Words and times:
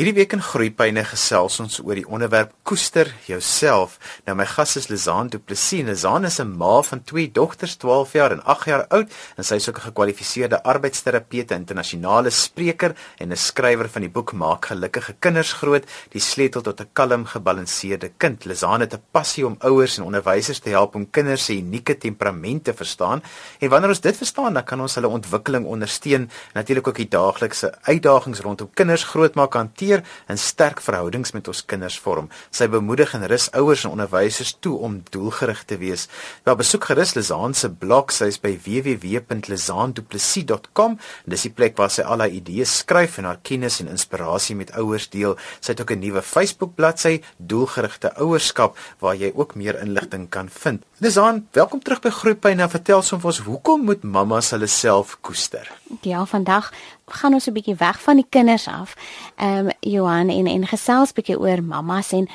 Hierdie 0.00 0.16
week 0.16 0.32
in 0.32 0.40
Groepyne 0.40 1.02
gesels 1.04 1.58
ons 1.60 1.74
oor 1.84 1.98
die 1.98 2.06
onderwerp 2.08 2.54
koester 2.64 3.10
jouself. 3.28 3.98
Nou 4.24 4.32
my 4.38 4.46
gas 4.48 4.78
is 4.80 4.86
Lizaan 4.88 5.28
Du 5.28 5.36
Plessis. 5.36 5.82
Lizaan 5.84 6.24
is 6.24 6.40
'n 6.40 6.56
ma 6.56 6.80
van 6.80 7.04
twee 7.04 7.28
dogters, 7.28 7.76
12 7.76 8.12
jaar 8.12 8.32
en 8.32 8.42
8 8.44 8.64
jaar 8.64 8.86
oud, 8.88 9.12
en 9.36 9.44
sy 9.44 9.56
is 9.56 9.68
ook 9.68 9.76
'n 9.76 9.92
gekwalifiseerde 9.92 10.62
arbeidsterapeute, 10.62 11.54
internasionale 11.54 12.30
spreker 12.30 12.96
en 13.18 13.30
'n 13.30 13.36
skrywer 13.36 13.90
van 13.90 14.00
die 14.00 14.10
boek 14.10 14.32
Maak 14.32 14.64
gelukkige 14.64 15.14
kinders 15.18 15.52
groot: 15.52 15.84
Die 16.12 16.20
sleutel 16.20 16.62
tot 16.62 16.80
'n 16.80 16.88
kalm, 16.92 17.26
gebalanseerde 17.26 18.10
kind. 18.16 18.44
Lizaan 18.44 18.80
het 18.80 18.94
'n 18.94 19.02
passie 19.10 19.46
om 19.46 19.56
ouers 19.58 19.98
en 19.98 20.04
onderwysers 20.04 20.60
te 20.60 20.70
help 20.70 20.94
om 20.94 21.10
kinders 21.10 21.44
se 21.44 21.56
unieke 21.56 21.98
temperamente 21.98 22.70
te 22.70 22.76
verstaan. 22.76 23.22
En 23.58 23.68
wanneer 23.68 23.90
ons 23.90 24.00
dit 24.00 24.16
verstaan, 24.16 24.54
dan 24.54 24.64
kan 24.64 24.80
ons 24.80 24.94
hulle 24.94 25.08
ontwikkeling 25.08 25.66
ondersteun 25.66 26.20
en 26.20 26.30
natuurlik 26.54 26.88
ook 26.88 26.96
die 26.96 27.08
daaglikse 27.08 27.74
uitdagings 27.82 28.40
rondom 28.40 28.70
kinders 28.74 29.04
grootmaak 29.04 29.54
hanteer 29.54 29.89
hanteer 29.90 30.02
en 30.26 30.38
sterk 30.38 30.80
verhoudings 30.80 31.32
met 31.32 31.48
ons 31.48 31.64
kinders 31.66 31.98
vorm. 31.98 32.28
Sy 32.50 32.68
bemoedig 32.70 33.14
en 33.14 33.26
rus 33.28 33.50
ouers 33.56 33.84
en 33.84 33.90
onderwysers 33.94 34.56
toe 34.60 34.78
om 34.78 35.02
doelgerig 35.10 35.64
te 35.66 35.76
wees. 35.80 36.08
Wel 36.44 36.56
besoek 36.56 36.84
gerus 36.90 37.14
Lizaan 37.14 37.54
se 37.54 37.70
blog, 37.70 38.12
sy 38.12 38.24
is 38.30 38.40
by 38.40 38.58
www.lizaanduplessis.com. 38.64 40.98
Dis 41.26 41.42
die 41.48 41.54
plek 41.54 41.76
waar 41.78 41.90
sy 41.90 42.02
al 42.02 42.18
haar 42.22 42.30
idees 42.30 42.78
skryf 42.80 43.18
en 43.18 43.24
haar 43.28 43.38
kennis 43.42 43.80
en 43.80 43.88
inspirasie 43.90 44.56
met 44.56 44.72
ouers 44.78 45.08
deel. 45.10 45.36
Sy 45.60 45.72
het 45.72 45.80
ook 45.80 45.90
'n 45.92 46.00
nuwe 46.00 46.22
Facebook 46.22 46.74
bladsy, 46.74 47.20
Doelgerigte 47.38 48.14
Ouerskap, 48.16 48.78
waar 49.00 49.16
jy 49.16 49.32
ook 49.34 49.54
meer 49.54 49.80
inligting 49.80 50.28
kan 50.28 50.48
vind. 50.48 50.82
Lizaan, 50.98 51.48
welkom 51.52 51.80
terug 51.80 52.00
by 52.00 52.10
Groepyne. 52.10 52.68
Vertel 52.68 53.02
soms 53.02 53.24
ons 53.24 53.38
hoekom 53.38 53.84
moet 53.84 54.02
mammas 54.02 54.50
hulle 54.50 54.66
self 54.66 55.18
koester? 55.20 55.72
Ja, 56.02 56.26
vandag 56.26 56.72
gaan 57.12 57.34
ons 57.34 57.46
'n 57.46 57.52
bietjie 57.52 57.74
weg 57.74 58.00
van 58.00 58.16
die 58.16 58.26
kinders 58.28 58.68
af. 58.68 58.94
Ehm 59.36 59.66
um, 59.66 59.70
Johan 59.80 60.28
en 60.28 60.46
en 60.46 60.66
gesels 60.66 61.12
bietjie 61.12 61.38
oor 61.38 61.62
mammas 61.62 62.12
en 62.12 62.28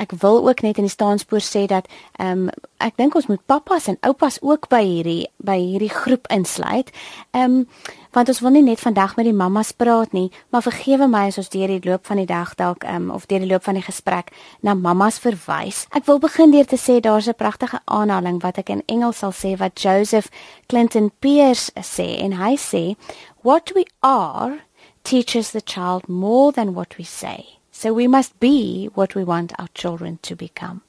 ek 0.00 0.12
wil 0.20 0.48
ook 0.48 0.62
net 0.64 0.80
in 0.80 0.88
die 0.88 0.92
staanspoor 0.92 1.44
sê 1.44 1.66
dat 1.68 1.88
ehm 2.18 2.48
um, 2.48 2.68
ek 2.80 2.96
dink 2.96 3.14
ons 3.14 3.26
moet 3.28 3.40
pappas 3.46 3.90
en 3.92 3.98
oupas 4.08 4.38
ook 4.40 4.70
by 4.72 4.80
hierdie 4.80 5.26
by 5.44 5.58
hierdie 5.60 5.92
groep 5.92 6.28
insluit. 6.32 6.88
Ehm 7.36 7.60
um, 7.60 7.66
want 8.10 8.28
ons 8.32 8.40
wil 8.42 8.50
nie 8.50 8.64
net 8.66 8.80
vandag 8.82 9.12
met 9.16 9.28
die 9.28 9.36
mammas 9.36 9.70
praat 9.72 10.12
nie, 10.16 10.32
maar 10.50 10.64
vergewe 10.66 11.06
my 11.06 11.28
as 11.28 11.38
ons 11.38 11.52
deur 11.52 11.70
die 11.70 11.84
loop 11.84 12.08
van 12.08 12.18
die 12.18 12.26
dag 12.26 12.54
dalk 12.58 12.84
ehm 12.84 13.10
um, 13.10 13.10
of 13.14 13.26
deur 13.30 13.44
die 13.44 13.50
loop 13.50 13.64
van 13.68 13.76
die 13.78 13.84
gesprek 13.84 14.32
na 14.66 14.74
mammas 14.74 15.20
verwys. 15.22 15.84
Ek 15.94 16.08
wil 16.08 16.18
begin 16.18 16.50
deur 16.50 16.66
te 16.66 16.80
sê 16.80 17.00
daar's 17.00 17.28
'n 17.28 17.36
pragtige 17.36 17.80
aanhaling 17.84 18.40
wat 18.42 18.58
ek 18.58 18.70
in 18.70 18.82
Engels 18.86 19.18
sal 19.18 19.32
sê 19.32 19.56
wat 19.58 19.78
Joseph 19.82 20.30
Clinton 20.66 21.10
Pierce 21.20 21.70
sê 21.76 22.22
en 22.24 22.32
hy 22.32 22.56
sê 22.56 22.96
What 23.42 23.72
we 23.74 23.86
are 24.02 24.60
teaches 25.02 25.52
the 25.52 25.62
child 25.62 26.08
more 26.08 26.52
than 26.52 26.74
what 26.74 26.98
we 26.98 27.04
say. 27.04 27.46
So 27.70 27.94
we 27.94 28.06
must 28.06 28.38
be 28.38 28.90
what 28.94 29.14
we 29.14 29.24
want 29.24 29.58
our 29.58 29.68
children 29.72 30.18
to 30.22 30.36
become. 30.36 30.82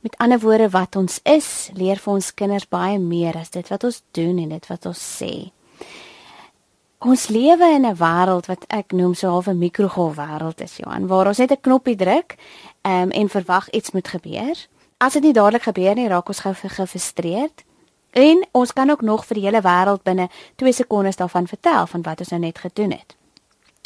Met 0.00 0.14
ander 0.18 0.38
woorde 0.38 0.70
wat 0.70 0.96
ons 0.96 1.18
is, 1.24 1.70
leer 1.74 1.98
vir 1.98 2.12
ons 2.12 2.30
kinders 2.38 2.68
baie 2.70 2.98
meer 3.02 3.34
as 3.40 3.50
dit 3.50 3.66
wat 3.72 3.88
ons 3.88 4.02
doen 4.14 4.38
en 4.38 4.54
dit 4.54 4.70
wat 4.70 4.86
ons 4.86 5.02
sê. 5.02 5.50
Ons 7.02 7.26
lewe 7.28 7.66
in 7.74 7.86
'n 7.86 7.96
wêreld 7.98 8.46
wat 8.46 8.64
ek 8.68 8.92
noem 8.92 9.14
so 9.14 9.30
half 9.30 9.48
'n 9.48 9.58
mikrogolfwêreld 9.58 10.60
is, 10.60 10.76
Johan, 10.76 11.06
waar 11.06 11.26
ons 11.26 11.38
net 11.38 11.50
'n 11.50 11.60
knoppie 11.60 11.96
druk 11.96 12.36
um, 12.82 13.10
en 13.10 13.28
verwag 13.28 13.70
iets 13.70 13.90
moet 13.90 14.08
gebeur. 14.08 14.54
As 14.98 15.12
dit 15.12 15.22
nie 15.22 15.32
dadelik 15.32 15.62
gebeur 15.62 15.94
nie, 15.94 16.08
raak 16.08 16.28
ons 16.28 16.40
gou 16.40 16.54
gefrustreerd. 16.54 17.64
En 18.14 18.46
ons 18.52 18.72
kan 18.72 18.90
ook 18.90 19.00
nog 19.02 19.24
vir 19.26 19.40
die 19.40 19.44
hele 19.48 19.60
wêreld 19.64 20.02
binne 20.06 20.28
2 20.62 20.72
sekondes 20.72 21.16
daarvan 21.18 21.48
vertel 21.50 21.86
van 21.90 22.02
wat 22.06 22.20
ons 22.22 22.30
nou 22.30 22.40
net 22.40 22.58
gedoen 22.62 22.94
het. 22.94 23.16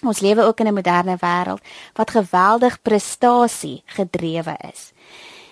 Ons 0.05 0.21
lewe 0.21 0.43
ook 0.45 0.61
in 0.61 0.67
'n 0.67 0.75
moderne 0.75 1.17
wêreld 1.17 1.65
wat 1.95 2.11
geweldig 2.11 2.83
prestasie 2.83 3.83
gedrewe 3.87 4.57
is. 4.73 4.93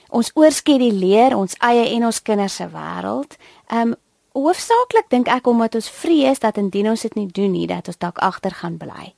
Ons 0.09 0.31
oorskeduleer 0.35 1.37
ons 1.37 1.55
eie 1.59 1.89
en 1.89 2.05
ons 2.05 2.23
kinders 2.23 2.55
se 2.55 2.69
wêreld. 2.69 3.37
Um 3.73 3.95
hoofsaaklik 4.33 5.09
dink 5.09 5.29
ek 5.29 5.47
omdat 5.47 5.75
ons 5.75 5.91
vrees 5.91 6.39
dat 6.39 6.57
indien 6.57 6.91
ons 6.91 7.01
dit 7.01 7.15
nie 7.15 7.27
doen 7.27 7.51
nie, 7.51 7.67
dat 7.67 7.89
ons 7.89 7.99
dalk 7.99 8.19
agter 8.19 8.51
gaan 8.51 8.77
bly. 8.77 9.15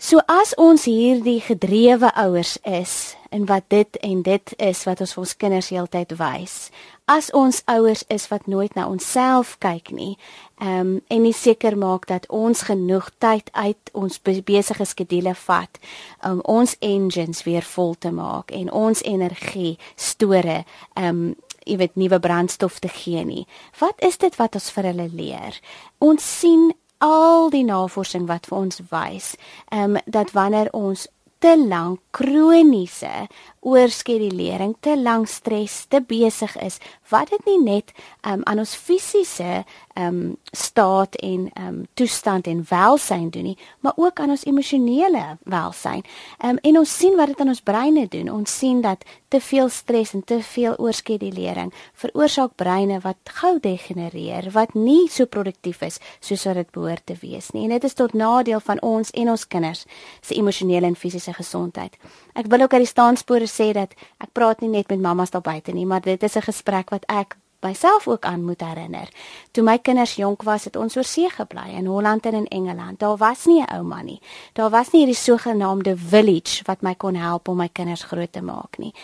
So 0.00 0.22
as 0.32 0.54
ons 0.56 0.86
hierdie 0.88 1.40
gedrewe 1.44 2.08
ouers 2.16 2.54
is 2.64 3.16
en 3.30 3.44
wat 3.44 3.66
dit 3.68 3.96
en 3.96 4.22
dit 4.22 4.54
is 4.56 4.84
wat 4.88 5.00
ons 5.04 5.12
vir 5.12 5.20
ons 5.20 5.36
kinders 5.36 5.68
heeltyd 5.68 6.14
wys. 6.16 6.70
As 7.10 7.26
ons 7.34 7.62
ouers 7.66 8.04
is 8.06 8.28
wat 8.30 8.46
nooit 8.46 8.74
na 8.78 8.84
onsself 8.86 9.56
kyk 9.58 9.90
nie, 9.90 10.14
ehm 10.62 10.80
um, 10.80 10.90
en 11.10 11.22
nie 11.26 11.34
seker 11.34 11.74
maak 11.74 12.06
dat 12.06 12.28
ons 12.30 12.62
genoeg 12.68 13.08
tyd 13.18 13.50
uit 13.52 13.90
ons 13.92 14.20
besige 14.22 14.84
skedules 14.86 15.42
vat 15.48 15.80
om 16.22 16.38
ons 16.44 16.76
engines 16.78 17.42
weer 17.48 17.66
vol 17.66 17.96
te 17.98 18.12
maak 18.14 18.54
en 18.54 18.70
ons 18.70 19.02
energie 19.02 19.78
store 19.96 20.62
ehm 20.94 21.08
um, 21.08 21.34
jy 21.66 21.76
weet 21.76 21.98
nuwe 21.98 22.18
brandstof 22.20 22.78
te 22.78 22.88
gee 22.88 23.24
nie. 23.24 23.46
Wat 23.78 23.98
is 24.06 24.16
dit 24.18 24.36
wat 24.38 24.54
ons 24.54 24.70
vir 24.70 24.92
hulle 24.92 25.08
leer? 25.12 25.58
Ons 25.98 26.24
sien 26.38 26.70
al 26.98 27.50
die 27.50 27.64
navorsing 27.64 28.26
wat 28.30 28.46
vir 28.46 28.58
ons 28.58 28.82
wys, 28.90 29.34
ehm 29.72 29.96
um, 29.96 30.02
dat 30.06 30.30
wanneer 30.30 30.70
ons 30.72 31.08
te 31.40 31.56
lank 31.56 32.00
kroniese 32.10 33.26
oorskedulering, 33.60 34.74
te 34.80 34.96
lank 34.96 35.28
stres, 35.28 35.84
te 35.92 36.00
besig 36.00 36.56
is, 36.64 36.78
wat 37.12 37.28
dit 37.30 37.48
nie 37.50 37.58
net 37.60 37.92
um, 38.24 38.40
aan 38.48 38.62
ons 38.62 38.72
fisiese 38.74 39.64
um, 40.00 40.36
staat 40.56 41.18
en 41.20 41.48
um, 41.60 41.82
toestand 41.94 42.48
en 42.48 42.62
welsyn 42.70 43.28
doen 43.30 43.50
nie, 43.50 43.58
maar 43.84 43.98
ook 44.00 44.20
aan 44.20 44.32
ons 44.32 44.46
emosionele 44.48 45.36
welsyn. 45.44 46.04
Um, 46.44 46.56
en 46.62 46.78
ons 46.80 46.94
sien 46.96 47.16
wat 47.18 47.34
dit 47.34 47.42
aan 47.42 47.52
ons 47.52 47.60
breine 47.60 48.06
doen. 48.08 48.30
Ons 48.32 48.54
sien 48.62 48.80
dat 48.80 49.04
te 49.30 49.40
veel 49.44 49.68
stres 49.68 50.14
en 50.16 50.24
te 50.24 50.40
veel 50.42 50.74
oorskedulering 50.80 51.70
veroorsaak 52.00 52.56
breine 52.58 52.98
wat 53.04 53.34
gou 53.40 53.58
degenereer, 53.62 54.50
wat 54.56 54.74
nie 54.74 55.04
so 55.12 55.28
produktief 55.30 55.84
is 55.86 56.00
soos 56.18 56.46
wat 56.48 56.62
dit 56.62 56.72
behoort 56.74 57.04
te 57.06 57.18
wees 57.20 57.52
nie. 57.54 57.66
En 57.68 57.76
dit 57.76 57.86
is 57.86 57.98
tot 57.98 58.16
nadeel 58.16 58.62
van 58.64 58.80
ons 58.86 59.12
en 59.12 59.34
ons 59.36 59.46
kinders 59.46 59.84
se 60.20 60.34
emosionele 60.34 60.88
en 60.88 60.98
fisiese 60.98 61.34
gesondheid. 61.36 61.94
Ek 62.34 62.48
wil 62.50 62.64
ook 62.64 62.74
uit 62.78 62.86
die 62.86 62.90
staanspore 62.90 63.49
sê 63.50 63.72
dat 63.72 63.94
ek 64.18 64.32
praat 64.32 64.60
nie 64.60 64.70
net 64.70 64.88
met 64.88 65.00
mammas 65.00 65.30
daar 65.30 65.44
buite 65.44 65.72
nie, 65.72 65.86
maar 65.86 66.00
dit 66.00 66.22
is 66.22 66.36
'n 66.36 66.42
gesprek 66.42 66.90
wat 66.90 67.04
ek 67.08 67.36
myself 67.60 68.08
ook 68.08 68.24
aan 68.24 68.44
moet 68.44 68.60
herinner. 68.60 69.08
Toe 69.50 69.64
my 69.64 69.78
kinders 69.78 70.14
jonk 70.14 70.42
was, 70.42 70.64
het 70.64 70.76
ons 70.76 70.96
oor 70.96 71.04
see 71.04 71.28
gebly 71.30 71.68
in 71.76 71.86
Holland 71.86 72.26
en 72.26 72.34
in 72.34 72.48
Engeland. 72.48 72.98
Daar 72.98 73.16
was 73.16 73.44
nie 73.44 73.62
'n 73.62 73.74
ouma 73.76 74.02
nie. 74.02 74.20
Daar 74.52 74.70
was 74.70 74.90
nie 74.90 75.04
hierdie 75.04 75.22
sogenaamde 75.22 75.96
village 75.96 76.62
wat 76.64 76.82
my 76.82 76.94
kon 76.94 77.14
help 77.14 77.48
om 77.48 77.56
my 77.56 77.68
kinders 77.72 78.02
groot 78.02 78.32
te 78.32 78.42
maak 78.42 78.78
nie. 78.78 78.94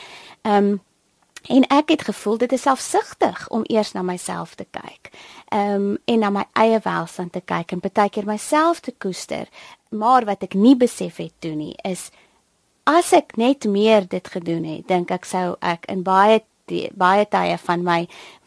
Um 0.42 0.80
en 1.48 1.66
ek 1.66 1.88
het 1.88 2.02
gevoel 2.02 2.38
dit 2.38 2.52
is 2.52 2.62
selfsugtig 2.62 3.48
om 3.48 3.62
eers 3.62 3.92
na 3.92 4.02
myself 4.02 4.54
te 4.54 4.66
kyk. 4.70 5.10
Um 5.52 5.98
en 6.04 6.18
na 6.18 6.30
my 6.30 6.44
eie 6.52 6.80
welstand 6.82 7.32
te 7.32 7.40
kyk 7.40 7.72
en 7.72 7.80
baie 7.92 8.10
keer 8.10 8.24
myself 8.24 8.80
te 8.80 8.94
koester. 8.98 9.48
Maar 9.90 10.24
wat 10.24 10.42
ek 10.42 10.54
nie 10.54 10.76
besef 10.76 11.16
het 11.16 11.32
toe 11.38 11.54
nie 11.54 11.76
is 11.82 12.10
as 12.86 13.12
ek 13.12 13.36
net 13.36 13.66
meer 13.66 14.06
dit 14.08 14.28
gedoen 14.28 14.64
het, 14.64 14.86
dink 14.88 15.10
ek 15.10 15.24
sou 15.24 15.56
ek 15.60 15.88
in 15.90 16.04
baie 16.06 16.42
die 16.70 16.88
baie 16.98 17.26
tye 17.30 17.54
van 17.62 17.84
my 17.86 17.98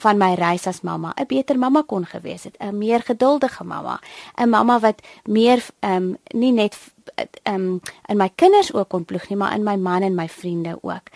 van 0.03 0.19
my 0.19 0.33
reis 0.35 0.67
as 0.67 0.81
mamma 0.83 1.13
'n 1.15 1.27
beter 1.27 1.57
mamma 1.57 1.83
kon 1.87 2.05
gewees 2.05 2.43
het, 2.43 2.55
'n 2.59 2.77
meer 2.77 3.01
geduldige 3.01 3.63
mamma, 3.63 3.99
'n 4.37 4.49
mamma 4.49 4.79
wat 4.79 5.01
meer 5.23 5.63
ehm 5.79 5.95
um, 5.95 6.17
nie 6.33 6.51
net 6.51 6.75
ehm 7.43 7.55
um, 7.55 7.81
in 8.07 8.17
my 8.17 8.29
kinders 8.35 8.73
ook 8.73 8.93
ontploeg 8.93 9.29
nie, 9.29 9.37
maar 9.37 9.53
in 9.53 9.63
my 9.63 9.75
man 9.75 10.01
en 10.01 10.15
my 10.15 10.29
vriende 10.29 10.77
ook. 10.81 11.09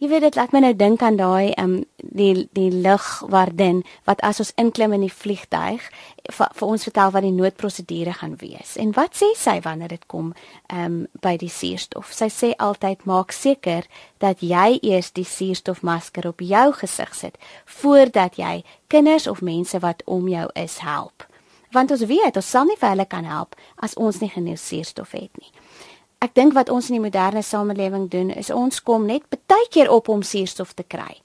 Jy 0.00 0.08
weet 0.08 0.22
dit 0.24 0.36
laat 0.38 0.54
my 0.56 0.62
nou 0.64 0.72
dink 0.72 1.02
aan 1.04 1.18
daai 1.18 1.50
ehm 1.50 1.72
um, 1.76 1.80
die 2.00 2.46
die 2.56 2.70
lugwaardin 2.72 3.82
wat 4.08 4.22
as 4.24 4.38
ons 4.40 4.52
inklim 4.56 4.94
in 4.96 5.02
die 5.04 5.12
vliegtyg 5.12 5.84
vir 6.32 6.64
ons 6.64 6.86
vertel 6.88 7.12
wat 7.12 7.26
die 7.26 7.34
noodprosedure 7.36 8.14
gaan 8.16 8.38
wees. 8.40 8.78
En 8.80 8.94
wat 8.96 9.20
sê 9.20 9.28
sy 9.36 9.58
wanneer 9.60 9.92
dit 9.92 10.06
kom 10.08 10.32
ehm 10.72 10.86
um, 10.86 10.96
by 11.20 11.34
die 11.36 11.52
suurstof? 11.52 12.14
Sy 12.16 12.30
sê 12.32 12.52
altyd 12.56 13.04
maak 13.04 13.36
seker 13.36 13.84
dat 14.24 14.40
jy 14.40 14.78
eers 14.80 15.12
die 15.12 15.28
suurstofmasker 15.28 16.32
op 16.32 16.40
jou 16.40 16.66
gesig 16.80 17.14
sit 17.14 17.36
voordat 17.82 18.40
jy 18.40 18.62
kinders 18.88 19.28
of 19.28 19.44
mense 19.44 19.84
wat 19.84 20.00
om 20.06 20.32
jou 20.32 20.48
is 20.54 20.78
help. 20.78 21.28
Want 21.76 21.92
ons 21.92 22.08
weet 22.08 22.40
ons 22.40 22.50
sal 22.56 22.64
nie 22.64 22.80
vir 22.80 22.94
hulle 22.94 23.06
kan 23.06 23.28
help 23.28 23.52
as 23.76 24.00
ons 24.00 24.24
nie 24.24 24.32
genoeg 24.32 24.58
suurstof 24.58 25.12
het 25.12 25.36
nie 25.36 25.52
ek 26.20 26.34
dink 26.36 26.52
wat 26.52 26.68
ons 26.68 26.90
in 26.90 26.98
die 26.98 27.06
moderne 27.06 27.42
samelewing 27.42 28.10
doen 28.12 28.30
is 28.30 28.52
ons 28.52 28.82
kom 28.84 29.06
net 29.08 29.24
baie 29.48 29.68
keer 29.72 29.88
op 29.90 30.08
om 30.12 30.22
suurstof 30.22 30.74
te 30.76 30.84
kry. 30.84 31.20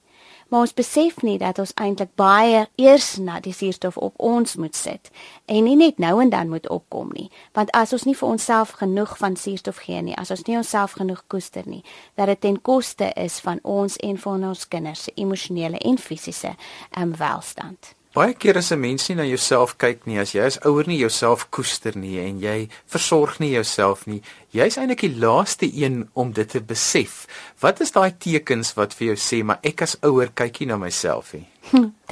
Maar 0.47 0.67
ons 0.67 0.75
besef 0.77 1.23
nie 1.25 1.39
dat 1.41 1.57
ons 1.59 1.73
eintlik 1.81 2.11
baie 2.15 2.67
eers 2.79 3.15
na 3.17 3.39
die 3.41 3.53
suurstof 3.53 3.97
op 3.97 4.13
ons 4.21 4.55
moet 4.61 4.77
sit 4.77 5.09
en 5.51 5.65
nie 5.65 5.75
net 5.75 5.99
nou 5.99 6.13
en 6.21 6.29
dan 6.29 6.53
moet 6.53 6.69
opkom 6.69 7.09
nie. 7.17 7.27
Want 7.57 7.73
as 7.73 7.91
ons 7.97 8.05
nie 8.05 8.15
vir 8.15 8.29
onsself 8.29 8.75
genoeg 8.79 9.17
van 9.17 9.35
suurstof 9.35 9.81
gee 9.87 10.01
nie, 10.05 10.15
as 10.15 10.31
ons 10.31 10.45
nie 10.47 10.59
onsself 10.61 10.95
genoeg 11.01 11.25
koester 11.27 11.65
nie, 11.65 11.81
dat 12.15 12.29
dit 12.31 12.41
ten 12.45 12.61
koste 12.61 13.09
is 13.19 13.41
van 13.43 13.59
ons 13.63 13.97
en 14.05 14.21
van 14.21 14.47
ons 14.53 14.67
kinders 14.69 15.09
se 15.09 15.15
emosionele 15.17 15.81
en 15.81 15.97
fisiese 15.97 16.53
um, 16.95 17.17
welstand. 17.17 17.95
Baie 18.15 18.31
keer 18.33 18.55
as 18.55 18.71
'n 18.71 18.79
mens 18.79 19.09
nie 19.09 19.15
na 19.15 19.23
jouself 19.23 19.75
kyk 19.77 20.05
nie, 20.07 20.19
as 20.19 20.31
jy 20.31 20.45
as 20.45 20.57
ouer 20.63 20.87
nie 20.87 20.97
jouself 20.97 21.49
koester 21.51 21.97
nie 21.97 22.17
en 22.19 22.39
jy 22.39 22.69
versorg 22.87 23.39
nie 23.39 23.51
jouself 23.51 24.07
nie, 24.07 24.21
jy's 24.51 24.77
eintlik 24.77 25.01
die 25.01 25.19
laaste 25.19 25.67
een 25.67 26.07
om 26.13 26.31
dit 26.31 26.49
te 26.49 26.61
besef. 26.61 27.27
Wat 27.59 27.81
is 27.81 27.91
daai 27.91 28.15
tekens 28.17 28.73
wat 28.75 28.93
vir 28.93 29.07
jou 29.07 29.15
sê 29.15 29.43
maar 29.43 29.59
ek 29.63 29.81
as 29.81 29.97
ouer 30.01 30.31
kyk 30.33 30.59
nie 30.59 30.67
na 30.67 30.77
myself 30.77 31.33
nie? 31.33 31.45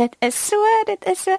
dit 0.02 0.16
is 0.20 0.36
so, 0.36 0.58
dit 0.86 1.06
is 1.06 1.24
so. 1.24 1.38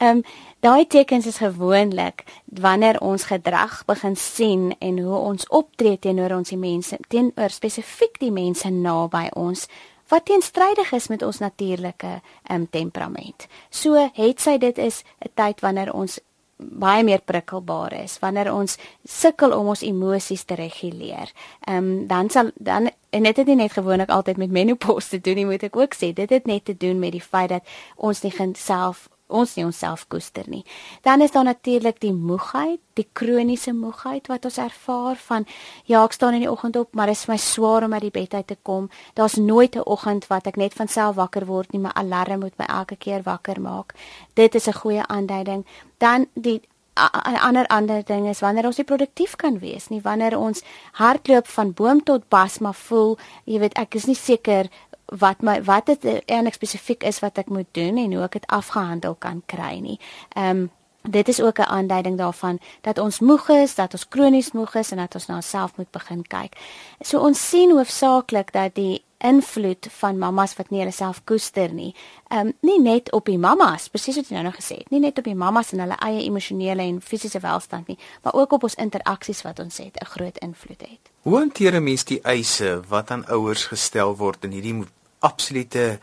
Ehm 0.00 0.16
um, 0.16 0.22
daai 0.60 0.86
tekens 0.86 1.26
is 1.26 1.38
gewoonlik 1.38 2.24
wanneer 2.46 3.00
ons 3.00 3.24
gedrag 3.24 3.84
begin 3.86 4.16
sien 4.16 4.74
en 4.80 4.98
hoe 4.98 5.18
ons 5.18 5.48
optree 5.48 5.98
teenoor 5.98 6.32
ons 6.32 6.48
die 6.48 6.58
mense, 6.58 6.96
teenoor 7.08 7.50
spesifiek 7.50 8.18
die 8.18 8.32
mense 8.32 8.70
naby 8.70 9.28
ons 9.34 9.68
wat 10.08 10.24
teenstrydig 10.24 10.92
is 10.92 11.08
met 11.08 11.22
ons 11.22 11.38
natuurlike 11.38 12.20
um, 12.50 12.66
temperament. 12.70 13.46
So 13.70 14.10
het 14.14 14.40
sy 14.40 14.58
dit 14.58 14.78
is 14.78 15.04
'n 15.24 15.30
tyd 15.34 15.60
wanneer 15.60 15.92
ons 15.92 16.20
baie 16.58 17.04
meer 17.06 17.20
prikkelbaar 17.24 17.92
is 18.02 18.18
wanneer 18.18 18.50
ons 18.52 18.78
sukkel 19.04 19.52
om 19.54 19.70
ons 19.74 19.82
emosies 19.86 20.44
te 20.44 20.54
reguleer. 20.54 21.30
Ehm 21.66 21.76
um, 21.76 22.06
dan 22.06 22.30
sal 22.30 22.50
dan 22.54 22.90
en 23.10 23.22
dit 23.22 23.36
het 23.36 23.46
nie 23.46 23.56
net 23.56 23.72
gewoonlik 23.72 24.08
altyd 24.08 24.36
met 24.36 24.50
menopause 24.50 25.08
te 25.08 25.20
doen 25.20 25.34
nie, 25.34 25.46
moet 25.46 25.62
ek 25.62 25.76
ook 25.76 25.94
sê. 25.94 26.12
Dit 26.12 26.30
het 26.30 26.46
net 26.46 26.64
te 26.64 26.76
doen 26.76 26.98
met 26.98 27.12
die 27.12 27.22
feit 27.22 27.48
dat 27.48 27.62
ons 27.96 28.22
nie 28.22 28.32
self 28.54 29.08
ons 29.28 29.54
nie 29.56 29.64
onsself 29.64 30.06
koester 30.08 30.48
nie. 30.48 30.64
Dan 31.02 31.20
is 31.20 31.32
daar 31.34 31.44
natuurlik 31.44 32.00
die 32.00 32.12
moegheid, 32.12 32.80
die 32.98 33.06
kroniese 33.12 33.72
moegheid 33.72 34.26
wat 34.26 34.44
ons 34.48 34.58
ervaar 34.58 35.16
van 35.28 35.46
ja, 35.84 36.02
ek 36.02 36.16
staan 36.16 36.34
in 36.34 36.46
die 36.46 36.50
oggend 36.50 36.76
op, 36.76 36.94
maar 36.94 37.06
dit 37.12 37.16
is 37.16 37.28
my 37.28 37.36
swaar 37.36 37.84
om 37.84 37.94
uit 37.94 38.08
die 38.08 38.14
bed 38.14 38.34
uit 38.34 38.46
te 38.46 38.56
kom. 38.62 38.88
Daar's 39.14 39.36
nooit 39.36 39.76
'n 39.76 39.84
oggend 39.84 40.26
wat 40.26 40.46
ek 40.46 40.56
net 40.56 40.74
van 40.74 40.88
self 40.88 41.16
wakker 41.16 41.46
word 41.46 41.72
nie, 41.72 41.80
my 41.80 41.92
alarm 41.94 42.40
moet 42.40 42.58
my 42.58 42.66
elke 42.66 42.96
keer 42.96 43.22
wakker 43.22 43.60
maak. 43.60 43.94
Dit 44.34 44.54
is 44.54 44.68
'n 44.68 44.72
goeie 44.72 45.06
aanduiding. 45.06 45.66
Dan 45.98 46.26
die 46.34 46.62
'n 46.98 47.38
ander 47.38 47.66
ander 47.66 48.04
ding 48.04 48.26
is 48.28 48.40
wanneer 48.40 48.66
ons 48.66 48.76
nie 48.76 48.86
produktief 48.86 49.36
kan 49.36 49.58
wees 49.62 49.88
nie, 49.88 50.00
wanneer 50.02 50.38
ons 50.38 50.62
hardloop 50.98 51.46
van 51.46 51.72
boom 51.72 52.02
tot 52.02 52.28
bas 52.28 52.58
maar 52.58 52.74
voel, 52.74 53.16
jy 53.44 53.58
weet, 53.62 53.78
ek 53.78 53.94
is 53.94 54.06
nie 54.06 54.18
seker 54.18 54.68
wat 55.08 55.40
my 55.40 55.62
wat 55.64 55.86
dit 55.86 56.04
eintlik 56.26 56.54
spesifiek 56.54 57.02
is 57.02 57.20
wat 57.24 57.38
ek 57.38 57.48
moet 57.48 57.68
doen 57.72 57.96
en 57.96 58.12
hoe 58.12 58.22
ek 58.22 58.32
dit 58.32 58.46
afgehandel 58.46 59.14
kan 59.14 59.42
kry 59.46 59.78
nie. 59.80 60.00
Ehm 60.34 60.56
um, 60.56 60.70
dit 61.08 61.28
is 61.28 61.40
ook 61.40 61.58
'n 61.58 61.62
aanduiding 61.62 62.18
daarvan 62.18 62.58
dat 62.80 62.98
ons 62.98 63.18
moeg 63.18 63.48
is, 63.48 63.74
dat 63.74 63.92
ons 63.92 64.08
kronies 64.08 64.52
moeg 64.52 64.74
is 64.74 64.90
en 64.90 64.96
dat 64.96 65.14
ons 65.14 65.26
na 65.26 65.34
onsself 65.34 65.76
moet 65.76 65.90
begin 65.90 66.22
kyk. 66.22 66.56
So 67.00 67.18
ons 67.20 67.48
sien 67.48 67.70
hoofsaaklik 67.70 68.52
dat 68.52 68.74
die 68.74 69.04
invloed 69.18 69.86
van 69.90 70.18
mammas 70.18 70.54
wat 70.56 70.70
nie 70.70 70.78
hulle 70.78 70.92
self 70.92 71.24
koester 71.24 71.72
nie. 71.72 71.94
Ehm 72.28 72.46
um, 72.46 72.52
nie 72.60 72.80
net 72.80 73.12
op 73.12 73.26
die 73.26 73.38
mammas, 73.38 73.88
presies 73.88 74.16
wat 74.16 74.28
jy 74.28 74.34
nou 74.34 74.44
nog 74.44 74.56
gesê 74.56 74.76
het, 74.78 74.90
nie 74.90 75.00
net 75.00 75.18
op 75.18 75.24
die 75.24 75.34
mammas 75.34 75.72
en 75.72 75.80
hulle 75.80 75.96
eie 75.96 76.22
emosionele 76.22 76.82
en 76.82 77.00
fisiese 77.00 77.40
welstand 77.40 77.86
nie, 77.86 77.98
maar 78.22 78.34
ook 78.34 78.52
op 78.52 78.62
ons 78.62 78.74
interaksies 78.74 79.42
wat 79.42 79.58
ons 79.58 79.78
het 79.78 79.96
'n 80.00 80.04
groot 80.04 80.38
invloed 80.38 80.80
het. 80.80 81.10
Hoe 81.22 81.36
hanteer 81.38 81.74
'n 81.74 81.82
mens 81.82 82.04
die 82.04 82.20
eise 82.22 82.80
wat 82.88 83.10
aan 83.10 83.26
ouers 83.26 83.64
gestel 83.64 84.16
word 84.16 84.44
in 84.44 84.50
hierdie 84.50 84.84
absolute 85.18 85.98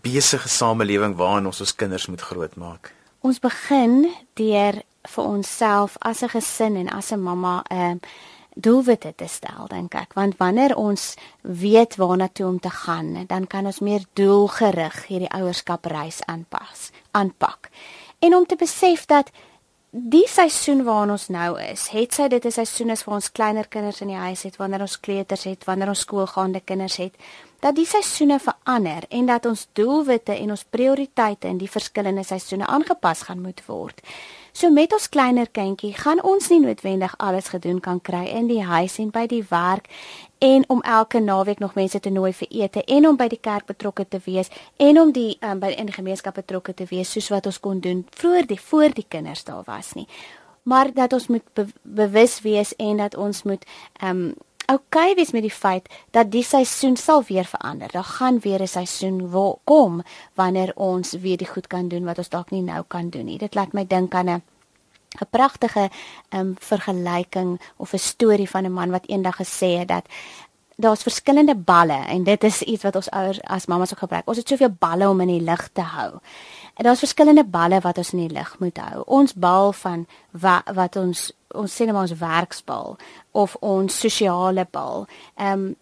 besige 0.00 0.48
samelewing 0.48 1.16
waarin 1.16 1.46
ons 1.46 1.60
ons 1.60 1.74
kinders 1.74 2.06
moet 2.06 2.20
grootmaak. 2.20 2.94
Ons 3.20 3.38
begin 3.38 4.08
deur 4.34 4.82
vir 5.08 5.24
onsself 5.24 5.96
as 5.98 6.22
'n 6.22 6.28
gesin 6.28 6.76
en 6.76 6.88
as 6.88 7.12
'n 7.12 7.20
mamma 7.20 7.62
'n 7.70 8.00
uh, 8.00 8.08
doelwitte 8.54 9.12
te 9.16 9.28
stel 9.28 9.68
dink 9.70 9.94
ek 9.94 10.14
want 10.18 10.36
wanneer 10.38 10.74
ons 10.76 11.14
weet 11.42 11.96
waarna 12.00 12.28
toe 12.28 12.46
om 12.46 12.58
te 12.60 12.70
gaan 12.70 13.26
dan 13.26 13.46
kan 13.46 13.66
ons 13.66 13.80
meer 13.80 14.04
doelgerig 14.18 15.06
hierdie 15.06 15.30
ouerskapreis 15.30 16.20
aanpas 16.26 16.90
aanpak 17.10 17.70
en 18.18 18.34
om 18.34 18.46
te 18.46 18.56
besef 18.56 19.06
dat 19.06 19.30
die 19.90 20.26
seisoen 20.30 20.84
waarin 20.86 21.10
ons 21.10 21.28
nou 21.34 21.56
is, 21.58 21.88
het 21.90 22.14
sy 22.14 22.28
dit 22.28 22.44
'n 22.44 22.50
seisoen 22.50 22.90
is 22.90 23.02
vir 23.02 23.14
ons 23.14 23.32
kleiner 23.32 23.66
kinders 23.68 24.00
in 24.00 24.08
die 24.08 24.16
huis 24.16 24.42
het, 24.42 24.56
wanneer 24.56 24.80
ons 24.80 25.00
kleuters 25.00 25.44
het, 25.44 25.64
wanneer 25.64 25.88
ons 25.88 26.00
skoolgaande 26.06 26.60
kinders 26.60 26.96
het, 26.96 27.14
dat 27.60 27.74
die 27.74 27.86
seisoene 27.86 28.38
verander 28.38 29.04
en 29.08 29.26
dat 29.26 29.46
ons 29.46 29.68
doelwitte 29.72 30.32
en 30.32 30.50
ons 30.50 30.64
prioriteite 30.64 31.48
in 31.48 31.58
die 31.58 31.70
verskillende 31.70 32.22
seisoene 32.22 32.66
aangepas 32.66 33.22
gaan 33.22 33.42
moet 33.42 33.62
word. 33.66 34.00
So 34.52 34.70
met 34.70 34.92
ons 34.92 35.08
kleiner 35.08 35.48
kindjie 35.50 35.92
gaan 35.94 36.22
ons 36.26 36.48
nie 36.50 36.60
noodwendig 36.60 37.14
alles 37.18 37.48
gedoen 37.52 37.80
kan 37.80 38.00
kry 38.00 38.24
in 38.26 38.48
die 38.50 38.62
huis 38.62 38.98
en 38.98 39.10
by 39.14 39.26
die 39.30 39.44
werk 39.50 39.86
en 40.38 40.64
om 40.68 40.82
elke 40.82 41.20
naweek 41.20 41.58
nog 41.58 41.74
mense 41.74 42.00
te 42.00 42.10
nooi 42.10 42.32
vir 42.32 42.48
ete 42.50 42.84
en 42.84 43.06
om 43.08 43.16
by 43.16 43.28
die 43.28 43.40
kerk 43.40 43.66
betrokke 43.66 44.08
te 44.08 44.20
wees 44.24 44.50
en 44.76 45.00
om 45.00 45.12
die 45.12 45.36
um, 45.40 45.60
by 45.60 45.70
in 45.76 45.90
die 45.90 45.94
gemeenskap 45.94 46.34
betrokke 46.34 46.74
te 46.74 46.88
wees 46.90 47.12
soos 47.12 47.30
wat 47.30 47.46
ons 47.46 47.60
kon 47.60 47.80
doen 47.80 48.04
voor 48.10 48.46
die 48.46 48.60
voor 48.60 48.94
die 48.94 49.06
kinders 49.08 49.44
daar 49.44 49.62
was 49.66 49.94
nie. 49.94 50.06
Maar 50.62 50.92
dat 50.94 51.12
ons 51.12 51.26
moet 51.28 51.44
be 51.54 51.66
bewus 51.82 52.40
wees 52.40 52.74
en 52.76 52.96
dat 52.96 53.16
ons 53.16 53.42
moet 53.42 53.66
ehm 54.00 54.16
um, 54.16 54.30
okay 54.72 55.14
wees 55.14 55.32
met 55.32 55.42
die 55.42 55.50
feit 55.54 55.88
dat 56.10 56.30
die 56.30 56.44
seisoen 56.44 56.96
sal 56.96 57.24
weer 57.26 57.44
verander. 57.44 57.88
Daar 57.92 58.04
gaan 58.04 58.40
weer 58.40 58.62
'n 58.62 58.66
seisoen 58.66 59.30
kom 59.64 60.02
wanneer 60.34 60.72
ons 60.74 61.12
weer 61.12 61.36
die 61.36 61.48
goed 61.48 61.66
kan 61.66 61.88
doen 61.88 62.04
wat 62.04 62.18
ons 62.18 62.28
dalk 62.28 62.50
nie 62.50 62.62
nou 62.62 62.84
kan 62.88 63.10
doen 63.10 63.24
nie. 63.24 63.38
Dit 63.38 63.54
laat 63.54 63.72
my 63.72 63.86
dink 63.86 64.14
aan 64.14 64.28
'n 64.28 64.42
'n 65.18 65.26
pragtige 65.30 65.90
um, 66.30 66.54
vergelyking 66.58 67.60
of 67.76 67.92
'n 67.92 67.98
storie 67.98 68.50
van 68.50 68.64
'n 68.64 68.72
man 68.72 68.90
wat 68.90 69.06
eendag 69.06 69.36
gesê 69.36 69.78
het 69.78 69.88
dat 69.88 70.04
daar's 70.76 71.02
verskillende 71.02 71.54
balle 71.54 72.04
en 72.06 72.24
dit 72.24 72.44
is 72.44 72.62
iets 72.62 72.82
wat 72.82 72.96
ons 72.96 73.10
ouers 73.10 73.42
as 73.42 73.66
mammas 73.66 73.92
ook 73.92 73.98
gebruik. 73.98 74.28
Ons 74.28 74.36
het 74.36 74.48
soveel 74.48 74.74
balle 74.78 75.08
om 75.08 75.20
in 75.20 75.28
die 75.28 75.42
lug 75.42 75.68
te 75.72 75.80
hou. 75.80 76.10
En 76.74 76.84
daar's 76.84 76.98
verskillende 76.98 77.44
balle 77.44 77.80
wat 77.80 77.98
ons 77.98 78.12
in 78.12 78.28
die 78.28 78.36
lug 78.36 78.58
moet 78.58 78.78
hou. 78.78 79.02
Ons 79.06 79.34
bal 79.34 79.72
van 79.72 80.06
wa, 80.30 80.62
wat 80.74 80.96
ons 80.96 81.32
ons 81.54 81.76
sê 81.76 81.86
net 81.86 81.94
maar 81.94 82.08
ons 82.08 82.20
werksbal 82.20 82.96
of 83.32 83.56
ons 83.60 84.00
sosiale 84.00 84.66
bal. 84.70 85.06
Ehm 85.36 85.52
um, 85.52 85.76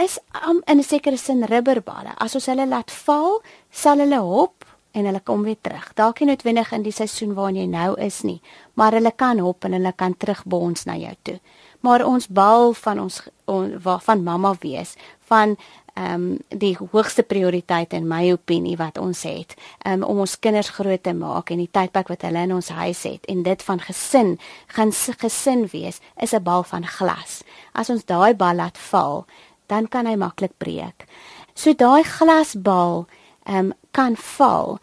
is 0.00 0.18
um, 0.48 0.62
in 0.66 0.78
'n 0.78 0.82
sekere 0.82 1.16
sin 1.16 1.44
rubberballe. 1.44 2.14
As 2.16 2.34
ons 2.34 2.46
hulle 2.46 2.66
laat 2.66 2.90
val, 2.90 3.42
sal 3.70 3.98
hulle 3.98 4.20
hop 4.20 4.64
en 4.92 5.04
hulle 5.04 5.20
kom 5.20 5.42
weer 5.42 5.60
terug. 5.60 5.92
Dalk 5.94 6.20
nie 6.20 6.30
noodwendig 6.30 6.72
in 6.72 6.82
die 6.82 6.94
seisoen 6.94 7.34
waarin 7.34 7.56
jy 7.56 7.66
nou 7.66 7.94
is 8.00 8.22
nie, 8.22 8.40
maar 8.74 8.92
hulle 8.92 9.12
kan 9.16 9.38
hop 9.38 9.64
en 9.64 9.72
hulle 9.72 9.92
kan 9.96 10.16
terugbons 10.16 10.84
na 10.84 10.96
jou 10.96 11.14
toe. 11.22 11.38
Maar 11.80 12.04
ons 12.04 12.26
bal 12.28 12.74
van 12.74 13.00
ons 13.00 13.22
on, 13.44 13.76
van 13.80 14.22
mamma 14.22 14.54
wees, 14.60 14.96
van 15.30 15.56
ehm 16.00 16.14
um, 16.14 16.38
die 16.48 16.76
hoogste 16.92 17.22
prioriteit 17.22 17.92
in 17.92 18.06
my 18.08 18.32
opinie 18.32 18.76
wat 18.80 18.98
ons 18.98 19.22
het 19.28 19.54
um, 19.84 20.02
om 20.02 20.22
ons 20.24 20.38
kinders 20.38 20.70
groot 20.72 21.02
te 21.02 21.12
maak 21.12 21.50
en 21.52 21.60
die 21.60 21.68
tydperk 21.72 22.08
wat 22.12 22.24
hulle 22.24 22.44
in 22.46 22.54
ons 22.56 22.70
huis 22.72 23.02
het 23.04 23.26
en 23.28 23.42
dit 23.44 23.64
van 23.66 23.82
gesin 23.84 24.30
gaan 24.76 24.92
gesin 25.20 25.66
wees 25.72 26.00
is 26.16 26.32
'n 26.32 26.42
bal 26.42 26.62
van 26.62 26.86
glas. 26.86 27.42
As 27.72 27.90
ons 27.90 28.04
daai 28.04 28.34
bal 28.34 28.54
laat 28.54 28.78
val, 28.78 29.26
dan 29.66 29.88
kan 29.88 30.06
hy 30.06 30.16
maklik 30.16 30.56
breek. 30.58 31.06
So 31.54 31.74
daai 31.74 32.04
glasbal 32.04 33.06
ehm 33.44 33.56
um, 33.56 33.72
kan 33.90 34.16
val 34.16 34.78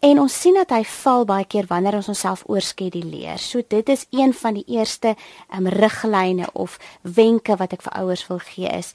en 0.00 0.20
ons 0.20 0.40
sien 0.40 0.54
dat 0.54 0.70
hy 0.70 0.84
val 0.84 1.24
baie 1.24 1.44
keer 1.44 1.66
wanneer 1.66 1.94
ons 1.94 2.08
onsself 2.08 2.42
oorskeduleer. 2.46 3.38
So 3.38 3.62
dit 3.68 3.88
is 3.88 4.06
een 4.10 4.34
van 4.34 4.54
die 4.54 4.64
eerste 4.66 5.16
ehm 5.48 5.66
um, 5.66 5.68
riglyne 5.68 6.46
of 6.52 6.78
wenke 7.02 7.56
wat 7.56 7.72
ek 7.72 7.82
vir 7.82 7.92
ouers 7.92 8.26
wil 8.26 8.38
gee 8.38 8.68
is 8.68 8.92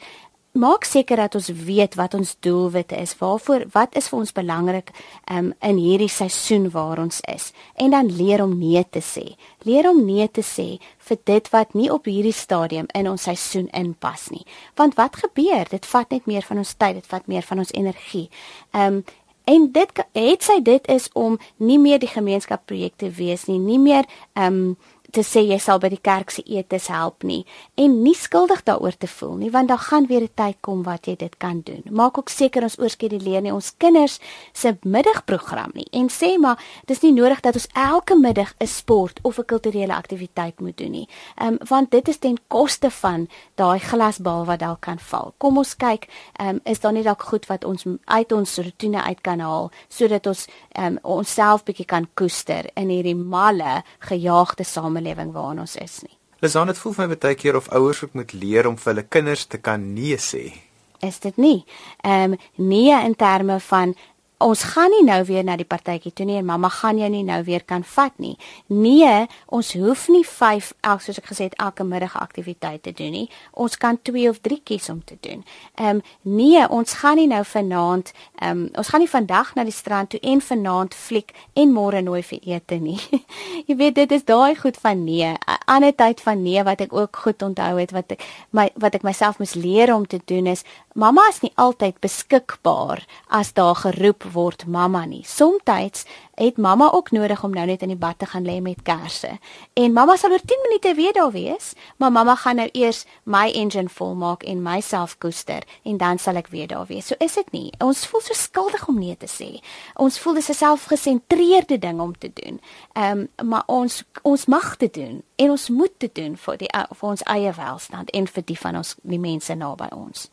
maak 0.53 0.85
seker 0.85 1.17
dat 1.17 1.35
ons 1.35 1.49
weet 1.65 1.95
wat 1.97 2.13
ons 2.13 2.35
doelwitte 2.45 2.95
is. 2.95 3.15
Waarvoor 3.17 3.65
wat 3.73 3.95
is 3.97 4.07
vir 4.11 4.19
ons 4.19 4.33
belangrik 4.35 4.91
um, 5.31 5.51
in 5.65 5.79
hierdie 5.81 6.11
seisoen 6.11 6.69
waar 6.73 7.01
ons 7.01 7.21
is? 7.33 7.49
En 7.75 7.93
dan 7.95 8.11
leer 8.13 8.43
om 8.43 8.53
nee 8.59 8.83
te 8.89 9.01
sê. 9.01 9.33
Leer 9.65 9.89
om 9.89 10.03
nee 10.05 10.27
te 10.29 10.45
sê 10.45 10.77
vir 11.09 11.19
dit 11.25 11.49
wat 11.49 11.73
nie 11.73 11.89
op 11.91 12.05
hierdie 12.05 12.35
stadium 12.35 12.87
in 12.93 13.09
ons 13.09 13.25
seisoen 13.25 13.67
inpas 13.73 14.29
nie. 14.29 14.45
Want 14.77 14.95
wat 15.01 15.17
gebeur? 15.25 15.65
Dit 15.69 15.89
vat 15.89 16.13
net 16.13 16.29
meer 16.29 16.45
van 16.45 16.61
ons 16.61 16.77
tyd, 16.77 17.01
dit 17.01 17.09
vat 17.09 17.27
meer 17.27 17.45
van 17.49 17.65
ons 17.65 17.73
energie. 17.73 18.29
Ehm 18.71 19.01
um, 19.01 19.03
en 19.43 19.65
dit 19.75 19.89
het 20.15 20.45
sy 20.45 20.61
dit 20.63 20.85
is 20.87 21.09
om 21.19 21.33
nie 21.59 21.75
meer 21.75 21.99
die 21.99 22.07
gemeenskapprojekte 22.07 23.09
wees 23.17 23.49
nie, 23.49 23.59
nie 23.59 23.79
meer 23.79 24.07
ehm 24.39 24.59
um, 24.69 24.75
te 25.13 25.21
sê 25.21 25.43
jy 25.45 25.59
sal 25.61 25.77
by 25.79 25.91
die 25.93 26.01
kerk 26.01 26.31
se 26.33 26.41
etes 26.49 26.87
help 26.89 27.23
nie 27.27 27.43
en 27.77 27.99
nie 28.03 28.15
skuldig 28.17 28.63
daaroor 28.65 28.95
te 28.97 29.07
voel 29.07 29.35
nie 29.43 29.51
want 29.53 29.69
daar 29.69 29.83
gaan 29.89 30.07
weer 30.09 30.23
'n 30.23 30.33
tyd 30.35 30.57
kom 30.61 30.83
wat 30.83 31.05
jy 31.05 31.15
dit 31.15 31.37
kan 31.37 31.61
doen. 31.61 31.83
Maak 31.89 32.17
ook 32.17 32.29
seker 32.29 32.63
ons 32.63 32.79
oorskeduleer 32.79 33.41
nie 33.41 33.53
ons 33.53 33.73
kinders 33.77 34.19
se 34.53 34.77
middagprogram 34.81 35.71
nie 35.73 35.87
en 35.91 36.09
sê 36.09 36.37
maar 36.39 36.57
dis 36.85 37.01
nie 37.01 37.11
nodig 37.11 37.41
dat 37.41 37.53
ons 37.53 37.67
elke 37.73 38.15
middag 38.15 38.53
'n 38.59 38.67
sport 38.67 39.19
of 39.21 39.37
'n 39.37 39.45
kulturele 39.45 39.93
aktiwiteit 39.93 40.59
moet 40.59 40.77
doen 40.77 40.91
nie. 40.91 41.07
Ehm 41.37 41.47
um, 41.47 41.57
want 41.67 41.91
dit 41.91 42.07
is 42.07 42.17
ten 42.17 42.37
koste 42.47 42.89
van 42.89 43.27
daai 43.55 43.79
glasbal 43.79 44.45
wat 44.45 44.59
dalk 44.59 44.81
kan 44.81 44.99
val. 44.99 45.33
Kom 45.37 45.57
ons 45.57 45.75
kyk, 45.75 46.07
ehm 46.39 46.49
um, 46.49 46.59
is 46.63 46.79
daar 46.79 46.93
nie 46.93 47.03
dalk 47.03 47.21
goed 47.21 47.45
wat 47.45 47.63
ons 47.63 47.85
uit 48.05 48.31
ons 48.31 48.57
rotine 48.57 49.01
uit 49.01 49.21
kan 49.21 49.39
haal 49.39 49.71
sodat 49.89 50.25
ons 50.27 50.47
ehm 50.71 50.85
um, 50.85 50.99
onsself 51.01 51.63
bietjie 51.63 51.85
kan 51.85 52.07
koester 52.13 52.69
in 52.75 52.89
hierdie 52.89 53.15
malle 53.15 53.83
gejaagde 53.99 54.63
samelewing 54.63 55.02
samelewing 55.03 55.33
waarin 55.33 55.59
ons 55.59 55.75
is 55.75 56.01
nie. 56.03 56.17
Lisan, 56.41 56.67
dit 56.67 56.77
voel 56.77 56.93
vir 56.93 57.07
my 57.07 57.17
baie 57.17 57.35
keer 57.35 57.55
of 57.55 57.69
ouers 57.71 58.03
ook 58.03 58.13
moet 58.13 58.33
leer 58.33 58.67
om 58.67 58.77
vir 58.77 58.93
hulle 58.93 59.07
kinders 59.07 59.45
te 59.45 59.57
kan 59.57 59.93
nee 59.93 60.17
sê. 60.17 60.53
Is 61.01 61.19
dit 61.19 61.37
nie? 61.37 61.65
Ehm 62.03 62.33
um, 62.33 62.37
nee 62.55 62.93
in 62.93 63.15
terme 63.15 63.59
van 63.59 63.95
ons 64.43 64.63
gaan 64.73 64.91
nie 64.91 65.03
nou 65.07 65.19
weer 65.27 65.43
na 65.43 65.55
die 65.59 65.67
partytjie 65.67 66.11
toe 66.13 66.25
nie 66.27 66.37
en 66.39 66.45
mamma 66.45 66.69
gaan 66.69 66.99
jou 66.99 67.09
nie 67.09 67.23
nou 67.23 67.39
weer 67.47 67.63
kan 67.63 67.83
vat 67.95 68.13
nie. 68.21 68.35
Nee, 68.67 69.27
ons 69.47 69.73
hoef 69.79 70.07
nie 70.11 70.23
5 70.27 70.73
elk 70.81 71.03
soos 71.05 71.19
ek 71.21 71.29
gesê 71.31 71.49
het 71.49 71.57
elke 71.61 71.85
middag 71.87 72.17
aktiwiteite 72.19 72.83
te 72.83 72.93
doen 72.97 73.13
nie. 73.15 73.27
Ons 73.53 73.77
kan 73.79 73.99
2 74.01 74.27
of 74.29 74.41
3 74.43 74.59
kies 74.67 74.89
om 74.89 75.01
te 75.03 75.17
doen. 75.21 75.43
Ehm 75.75 76.01
um, 76.01 76.01
nee, 76.21 76.63
ons 76.69 76.93
gaan 77.01 77.17
nie 77.21 77.27
nou 77.31 77.43
vanaand 77.47 78.11
ehm 78.41 78.49
um, 78.51 78.69
ons 78.77 78.89
gaan 78.91 79.03
nie 79.03 79.09
vandag 79.09 79.53
na 79.55 79.63
die 79.63 79.75
strand 79.75 80.09
toe 80.09 80.19
en 80.19 80.41
vanaand 80.41 80.95
fliek 80.95 81.33
en 81.53 81.73
môre 81.73 82.01
nooi 82.01 82.21
vir 82.23 82.39
ete 82.55 82.79
nie. 82.81 82.99
Jy 83.67 83.77
weet 83.79 83.95
dit 83.95 84.11
is 84.11 84.25
daai 84.25 84.55
goed 84.59 84.77
van 84.77 85.03
nee. 85.03 85.33
'n 85.33 85.61
Ander 85.65 85.95
tyd 85.95 86.21
van 86.21 86.43
nee 86.43 86.63
wat 86.63 86.81
ek 86.81 86.93
ook 86.93 87.15
goed 87.15 87.41
onthou 87.41 87.79
het 87.79 87.91
wat 87.91 88.11
ek 88.11 88.23
my 88.51 88.69
wat 88.75 88.95
ek 88.95 89.03
myself 89.03 89.39
moes 89.39 89.53
leer 89.55 89.93
om 89.95 90.07
te 90.07 90.19
doen 90.25 90.47
is 90.47 90.63
mamma 90.93 91.27
is 91.29 91.41
nie 91.41 91.51
altyd 91.55 91.99
beskikbaar 91.99 93.03
as 93.27 93.53
daar 93.53 93.75
geroep 93.75 94.23
word 94.33 94.65
mamma 94.65 95.05
nie. 95.05 95.23
Somstyds 95.25 96.05
het 96.35 96.57
mamma 96.57 96.91
ook 96.91 97.11
nodig 97.11 97.43
om 97.43 97.53
nou 97.53 97.65
net 97.65 97.81
in 97.81 97.91
die 97.93 97.97
bad 97.97 98.19
te 98.19 98.25
gaan 98.25 98.45
lê 98.45 98.61
met 98.61 98.81
kersse. 98.81 99.37
En 99.73 99.93
mamma 99.93 100.15
sal 100.17 100.31
oor 100.31 100.41
10 100.45 100.61
minute 100.63 100.93
weer 100.95 101.13
daar 101.13 101.31
wees, 101.31 101.73
maar 101.97 102.11
mamma 102.11 102.35
gaan 102.35 102.55
nou 102.55 102.69
eers 102.71 103.05
my 103.23 103.51
engine 103.51 103.89
volmaak 103.89 104.43
en 104.43 104.61
myself 104.61 105.17
koester 105.17 105.63
en 105.83 105.97
dan 105.97 106.17
sal 106.17 106.35
ek 106.41 106.49
weer 106.49 106.67
daar 106.67 106.85
wees. 106.89 107.07
So 107.07 107.15
is 107.19 107.37
dit 107.37 107.51
nie. 107.51 107.69
Ons 107.77 108.05
voel 108.09 108.21
so 108.21 108.33
skuldig 108.33 108.87
om 108.87 108.99
nee 108.99 109.17
te 109.17 109.29
sê. 109.29 109.61
Ons 109.95 110.19
voel 110.19 110.33
dis 110.33 110.49
'n 110.49 110.53
selfgesentreerde 110.53 111.79
ding 111.79 111.99
om 111.99 112.17
te 112.17 112.31
doen. 112.33 112.61
Ehm 112.93 113.27
um, 113.37 113.47
maar 113.47 113.63
ons 113.65 114.03
ons 114.21 114.45
mag 114.45 114.77
dit 114.77 114.93
doen 114.93 115.23
en 115.35 115.49
ons 115.49 115.69
moet 115.69 115.93
dit 115.97 116.15
doen 116.15 116.37
vir 116.37 116.57
die 116.57 116.69
vir 116.89 117.09
ons 117.09 117.23
eie 117.23 117.53
welstand 117.53 118.09
en 118.09 118.27
vir 118.27 118.43
die 118.45 118.57
van 118.57 118.75
ons 118.75 118.95
die 119.01 119.19
mense 119.19 119.55
naby 119.55 119.87
ons. 119.91 120.29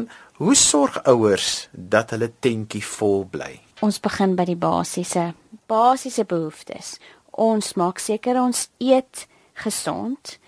Lizaan, 0.00 0.08
hoe 0.36 0.54
sorg 0.54 1.02
ouers 1.04 1.68
dat 1.72 2.10
hulle 2.10 2.30
tentjie 2.40 2.84
vol 2.84 3.26
bly? 3.30 3.60
Ons 3.80 4.00
begin 4.00 4.36
by 4.36 4.44
die 4.44 4.56
basiese 4.56 5.34
basiese 5.68 6.24
behoeftes. 6.24 6.98
Ons 7.30 7.74
maak 7.74 7.98
seker 7.98 8.40
ons 8.40 8.68
eet 8.78 9.26
gesond. 9.54 10.38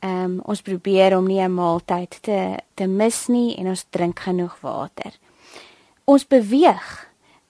Ehm 0.00 0.24
um, 0.24 0.40
ons 0.44 0.62
probeer 0.62 1.16
om 1.16 1.26
nie 1.26 1.40
'n 1.40 1.54
maaltyd 1.54 2.18
te 2.22 2.56
te 2.74 2.86
mis 2.86 3.28
nie 3.28 3.56
en 3.56 3.68
ons 3.68 3.86
drink 3.90 4.20
genoeg 4.20 4.56
water. 4.60 5.12
Ons 6.04 6.26
beweeg. 6.26 7.08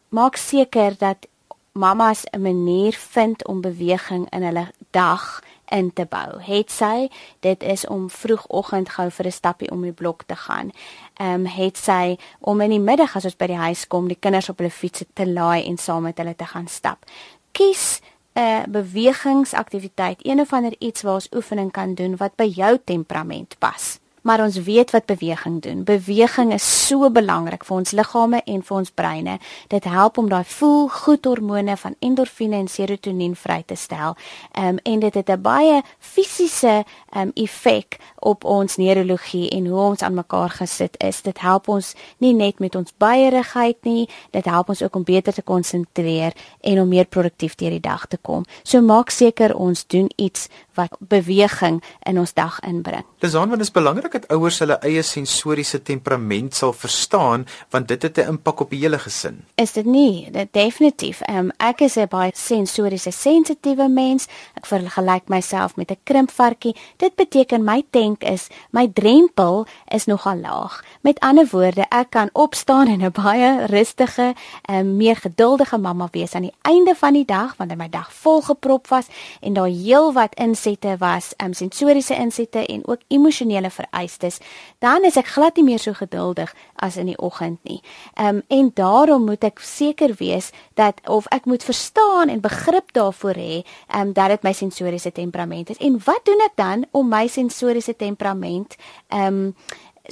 Maak 0.08 0.36
seker 0.36 0.96
dat 0.98 1.26
mamas 1.72 2.24
'n 2.32 2.42
manier 2.42 2.92
vind 2.92 3.46
om 3.46 3.60
beweging 3.60 4.30
in 4.30 4.42
hulle 4.42 4.72
dag 4.90 5.42
in 5.70 5.92
te 5.92 6.06
bou. 6.08 6.40
Het 6.42 6.70
sy 6.70 7.08
dit 7.40 7.62
is 7.62 7.86
om 7.86 8.10
vroegoggend 8.10 8.88
gou 8.88 9.10
vir 9.10 9.26
'n 9.26 9.32
stappie 9.32 9.70
om 9.70 9.82
die 9.82 9.92
blok 9.92 10.22
te 10.26 10.36
gaan. 10.36 10.72
Ehm 11.20 11.44
um, 11.44 11.46
het 11.46 11.76
sy 11.76 12.16
om 12.40 12.60
in 12.64 12.72
die 12.72 12.80
middag 12.80 13.16
as 13.16 13.26
ons 13.28 13.36
by 13.36 13.50
die 13.52 13.60
huis 13.60 13.86
kom, 13.86 14.08
die 14.08 14.16
kinders 14.16 14.48
op 14.48 14.58
hulle 14.58 14.72
fietsse 14.72 15.04
te 15.12 15.26
laai 15.28 15.66
en 15.68 15.76
saam 15.76 16.06
met 16.08 16.18
hulle 16.18 16.34
te 16.34 16.48
gaan 16.48 16.68
stap. 16.68 17.04
Kies 17.52 18.00
'n 18.34 18.40
uh, 18.40 18.62
bewegingsaktiwiteit, 18.68 20.26
een 20.26 20.40
of 20.40 20.52
ander 20.52 20.74
iets 20.78 21.02
waar 21.02 21.14
ons 21.14 21.28
oefening 21.34 21.72
kan 21.72 21.94
doen 21.94 22.16
wat 22.16 22.36
by 22.36 22.48
jou 22.48 22.78
temperament 22.84 23.58
pas 23.58 23.98
maar 24.22 24.42
ons 24.44 24.56
weet 24.56 24.90
wat 24.90 25.06
beweging 25.06 25.60
doen. 25.62 25.84
Beweging 25.84 26.52
is 26.52 26.86
so 26.86 27.10
belangrik 27.10 27.64
vir 27.64 27.76
ons 27.76 27.90
liggame 27.96 28.42
en 28.44 28.62
vir 28.62 28.76
ons 28.76 28.90
breine. 28.90 29.38
Dit 29.68 29.84
help 29.84 30.18
om 30.18 30.28
daai 30.28 30.44
voel 30.44 30.88
goed 30.88 31.24
hormone 31.24 31.76
van 31.76 31.96
endorfine 31.98 32.56
en 32.56 32.68
serotonien 32.68 33.36
vry 33.36 33.62
te 33.66 33.74
stel. 33.74 34.16
Ehm 34.52 34.68
um, 34.68 34.78
en 34.82 35.00
dit 35.00 35.14
het 35.14 35.30
'n 35.30 35.42
baie 35.42 35.82
fisiese 35.98 36.84
ehm 37.12 37.28
um, 37.28 37.30
effek 37.34 37.98
op 38.18 38.44
ons 38.44 38.76
neurologie 38.76 39.48
en 39.50 39.66
hoe 39.66 39.80
ons 39.80 40.02
aan 40.02 40.14
mekaar 40.14 40.50
gesit 40.50 40.96
is. 40.98 41.22
Dit 41.22 41.38
help 41.40 41.68
ons 41.68 41.94
nie 42.18 42.34
net 42.34 42.58
met 42.58 42.74
ons 42.74 42.92
baierigheid 42.96 43.76
nie, 43.84 44.08
dit 44.30 44.44
help 44.44 44.68
ons 44.68 44.82
ook 44.82 44.96
om 44.96 45.04
beter 45.04 45.32
te 45.32 45.42
konsentreer 45.42 46.32
en 46.60 46.80
om 46.80 46.88
meer 46.88 47.04
produktief 47.04 47.54
deur 47.54 47.70
die 47.70 47.80
dag 47.80 48.06
te 48.06 48.16
kom. 48.16 48.44
So 48.62 48.80
maak 48.80 49.10
seker 49.10 49.56
ons 49.56 49.86
doen 49.86 50.10
iets 50.16 50.48
wat 50.80 50.96
beweging 51.12 51.80
in 52.08 52.18
ons 52.20 52.32
dag 52.36 52.60
inbring. 52.66 53.04
Dis 53.20 53.34
aan 53.34 53.52
want 53.52 53.60
dit 53.60 53.68
is 53.68 53.74
belangrik 53.74 54.12
dat 54.12 54.28
ouers 54.34 54.58
hulle 54.62 54.78
eie 54.86 55.02
sensoriese 55.04 55.82
temperament 55.82 56.54
sal 56.56 56.72
verstaan 56.72 57.46
want 57.70 57.88
dit 57.88 58.02
het 58.02 58.18
'n 58.18 58.28
impak 58.34 58.60
op 58.60 58.70
die 58.70 58.80
hele 58.80 58.98
gesin. 58.98 59.44
Is 59.54 59.72
dit 59.72 59.84
nie? 59.84 60.30
Dit 60.30 60.52
definitief. 60.52 61.20
Um, 61.28 61.50
ek 61.58 61.80
is 61.80 61.96
'n 61.96 62.08
baie 62.08 62.30
sensoriese 62.34 63.10
sensitiewe 63.10 63.88
mens. 63.88 64.26
Ek 64.54 64.66
vergelyk 64.66 65.28
myself 65.28 65.76
met 65.76 65.90
'n 65.90 65.98
krimpvarkie. 66.04 66.76
Dit 66.96 67.14
beteken 67.14 67.64
my 67.64 67.82
tank 67.90 68.22
is, 68.22 68.48
my 68.70 68.88
drempel 68.92 69.66
is 69.88 70.04
nogal 70.04 70.36
laag. 70.36 70.84
Met 71.00 71.20
ander 71.20 71.48
woorde, 71.50 71.86
ek 71.88 72.10
kan 72.10 72.30
opstaan 72.32 72.86
en 72.86 73.02
'n 73.02 73.12
baie 73.12 73.66
rustige 73.66 74.34
um, 74.70 74.96
meer 74.96 75.16
geduldige 75.16 75.78
mamma 75.78 76.08
wees 76.10 76.34
aan 76.34 76.42
die 76.42 76.54
einde 76.62 76.94
van 76.94 77.12
die 77.12 77.24
dag 77.24 77.56
wanneer 77.56 77.76
my 77.76 77.88
dag 77.88 78.12
volgeprop 78.12 78.88
was 78.88 79.06
en 79.40 79.52
daar 79.52 79.66
heelwat 79.66 80.34
insit 80.34 80.69
insette 80.70 80.98
was, 80.98 81.32
um, 81.42 81.52
sensoriese 81.52 82.14
insette 82.14 82.66
en 82.66 82.82
ook 82.86 83.00
emosionele 83.08 83.70
vereistes, 83.70 84.38
dan 84.78 85.04
is 85.04 85.16
ek 85.16 85.26
glad 85.34 85.56
nie 85.56 85.64
meer 85.64 85.78
so 85.78 85.92
geduldig 85.92 86.52
as 86.76 86.96
in 86.96 87.10
die 87.10 87.18
oggend 87.18 87.58
nie. 87.64 87.80
Ehm 88.14 88.40
um, 88.40 88.42
en 88.48 88.70
daarom 88.74 89.24
moet 89.24 89.44
ek 89.44 89.60
seker 89.60 90.14
wees 90.18 90.50
dat 90.74 91.00
of 91.08 91.26
ek 91.30 91.46
moet 91.46 91.64
verstaan 91.64 92.28
en 92.28 92.40
begrip 92.40 92.92
daarvoor 92.92 93.34
hê, 93.34 93.62
ehm 93.88 94.08
um, 94.08 94.12
dat 94.12 94.28
dit 94.28 94.42
my 94.42 94.52
sensoriese 94.52 95.12
temperament 95.12 95.70
is. 95.70 95.78
En 95.78 96.00
wat 96.04 96.24
doen 96.24 96.40
ek 96.46 96.56
dan 96.56 96.86
om 96.90 97.08
my 97.08 97.26
sensoriese 97.26 97.96
temperament 97.96 98.76
ehm 99.08 99.26
um, 99.26 99.54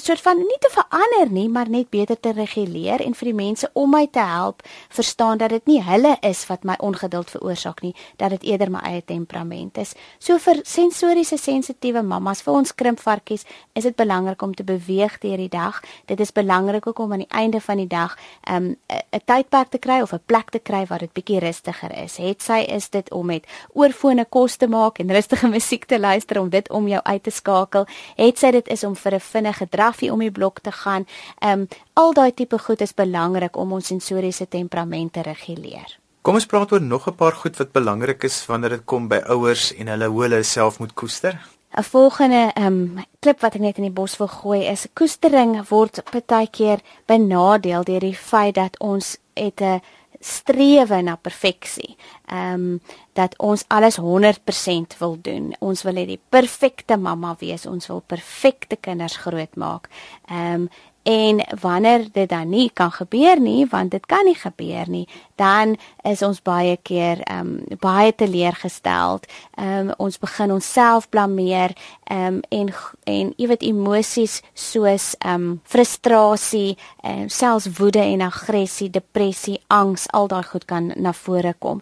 soort 0.01 0.21
van 0.21 0.39
nie 0.39 0.59
te 0.61 0.71
verander 0.73 1.33
nie, 1.33 1.49
maar 1.49 1.69
net 1.69 1.91
beter 1.91 2.21
te 2.21 2.33
reguleer 2.33 3.03
en 3.05 3.15
vir 3.15 3.31
die 3.31 3.35
mense 3.35 3.71
om 3.73 3.91
my 3.91 4.07
te 4.13 4.23
help 4.25 4.63
verstaan 4.89 5.39
dat 5.39 5.51
dit 5.51 5.67
nie 5.67 5.81
hulle 5.83 6.17
is 6.27 6.45
wat 6.49 6.65
my 6.65 6.77
ongeduld 6.79 7.31
veroorsaak 7.31 7.83
nie, 7.83 7.95
dat 8.17 8.31
dit 8.31 8.43
eerder 8.53 8.71
my 8.71 8.83
eie 8.89 9.03
temperament 9.05 9.79
is. 9.79 9.95
So 10.19 10.39
vir 10.39 10.63
sensoriese 10.65 11.39
sensitiewe 11.39 12.03
mammas, 12.03 12.43
vir 12.43 12.61
ons 12.61 12.75
krimpvarkies, 12.75 13.45
is 13.75 13.87
dit 13.89 13.97
belangrik 13.97 14.43
om 14.43 14.55
te 14.55 14.65
beweeg 14.65 15.19
deur 15.23 15.37
die 15.37 15.51
dag. 15.53 15.83
Dit 16.07 16.21
is 16.21 16.33
belangrik 16.33 16.87
ook 16.87 16.99
om 16.99 17.13
aan 17.13 17.25
die 17.25 17.35
einde 17.35 17.61
van 17.61 17.77
die 17.77 17.87
dag 17.87 18.17
'n 18.47 18.55
um, 18.55 18.77
'n 19.13 19.21
tydperk 19.25 19.69
te 19.69 19.79
kry 19.79 20.01
of 20.01 20.13
'n 20.13 20.23
plek 20.27 20.51
te 20.51 20.59
kry 20.59 20.87
waar 20.87 20.99
dit 20.99 21.13
bietjie 21.13 21.39
rustiger 21.39 21.93
is. 22.05 22.17
Het 22.17 22.43
sy 22.43 22.61
is 22.69 22.91
dit 22.91 23.11
om 23.11 23.27
met 23.27 23.47
oorfone 23.73 24.25
kos 24.25 24.57
te 24.57 24.69
maak 24.69 24.99
en 24.99 25.13
rustige 25.13 25.49
musiek 25.57 25.85
te 25.85 26.01
luister 26.01 26.41
om 26.41 26.49
dit 26.49 26.71
om 26.71 26.89
jou 26.89 27.03
uit 27.03 27.23
te 27.23 27.31
skakel. 27.31 27.87
Het 28.17 28.39
sy 28.39 28.51
dit 28.51 28.69
is 28.69 28.85
om 28.85 28.97
vir 28.97 29.15
'n 29.15 29.21
vinnige 29.21 29.67
graffie 29.89 30.13
om 30.13 30.21
die 30.21 30.31
blok 30.31 30.61
te 30.61 30.73
gaan. 30.73 31.07
Ehm 31.41 31.61
um, 31.61 31.69
al 31.95 32.13
daai 32.15 32.33
tipe 32.33 32.59
goed 32.59 32.81
is 32.81 32.95
belangrik 32.95 33.57
om 33.57 33.73
ons 33.73 33.87
sensoriese 33.87 34.49
temperament 34.49 35.13
te 35.13 35.23
reguleer. 35.23 35.99
Kom 36.23 36.35
ons 36.35 36.47
praat 36.47 36.73
oor 36.73 36.83
nog 36.83 37.09
'n 37.09 37.15
paar 37.15 37.33
goed 37.33 37.57
wat 37.57 37.73
belangrik 37.73 38.25
is 38.25 38.47
wanneer 38.47 38.71
dit 38.71 38.85
kom 38.85 39.09
by 39.09 39.21
ouers 39.29 39.75
en 39.75 39.89
hulle 39.89 40.07
hoe 40.07 40.23
hulle 40.23 40.43
self 40.43 40.79
moet 40.79 40.95
koester. 40.95 41.39
'n 41.77 41.83
Volgende 41.83 42.53
ehm 42.55 42.67
um, 42.67 43.05
klip 43.21 43.41
wat 43.41 43.55
ek 43.55 43.61
net 43.61 43.77
in 43.77 43.89
die 43.89 43.99
bos 44.01 44.17
wil 44.19 44.29
gooi 44.29 44.69
is 44.71 44.87
koestering 44.95 45.69
word 45.69 46.01
baie 46.27 46.49
keer 46.51 46.81
benadeel 47.07 47.85
deur 47.85 48.01
die 48.01 48.17
feit 48.17 48.55
dat 48.55 48.79
ons 48.81 49.17
het 49.35 49.61
'n 49.61 49.81
strewe 50.21 51.03
na 51.03 51.17
perfeksie. 51.17 51.97
Ehm 52.27 52.55
um, 52.55 52.81
dat 53.19 53.35
ons 53.43 53.65
alles 53.67 53.97
100% 53.99 54.99
wil 54.99 55.17
doen. 55.21 55.55
Ons 55.59 55.83
wil 55.83 55.97
hê 55.99 56.05
die 56.07 56.21
perfekte 56.29 56.97
mamma 56.97 57.33
wees. 57.41 57.67
Ons 57.67 57.89
wil 57.91 58.01
perfekte 58.07 58.77
kinders 58.77 59.17
grootmaak. 59.17 59.89
Ehm 60.29 60.69
um, 60.69 60.69
En 61.09 61.41
wanneer 61.61 62.09
dit 62.13 62.29
dan 62.29 62.49
nie 62.49 62.71
kan 62.75 62.93
gebeur 62.93 63.41
nie, 63.41 63.67
want 63.67 63.91
dit 63.91 64.07
kan 64.07 64.25
nie 64.25 64.37
gebeur 64.37 64.89
nie, 64.89 65.09
dan 65.41 65.77
is 66.05 66.23
ons 66.23 66.43
baie 66.45 66.77
keer 66.77 67.23
ehm 67.25 67.47
um, 67.47 67.79
baie 67.81 68.13
teleurgesteld. 68.15 69.25
Ehm 69.57 69.89
um, 69.89 69.95
ons 69.97 70.19
begin 70.19 70.53
onsself 70.53 71.09
blameer 71.09 71.73
ehm 72.05 72.27
um, 72.35 72.41
en 72.49 72.75
en 73.05 73.33
jy 73.37 73.49
weet 73.49 73.65
emosies 73.71 74.43
soos 74.53 75.15
ehm 75.19 75.35
um, 75.35 75.61
frustrasie, 75.65 76.77
ehm 77.01 77.25
um, 77.25 77.29
selfs 77.29 77.73
woede 77.81 78.05
en 78.05 78.21
aggressie, 78.21 78.91
depressie, 78.91 79.61
angs, 79.67 80.11
al 80.13 80.29
daai 80.29 80.45
goed 80.45 80.65
kan 80.65 80.93
na 80.97 81.13
vore 81.13 81.55
kom. 81.59 81.81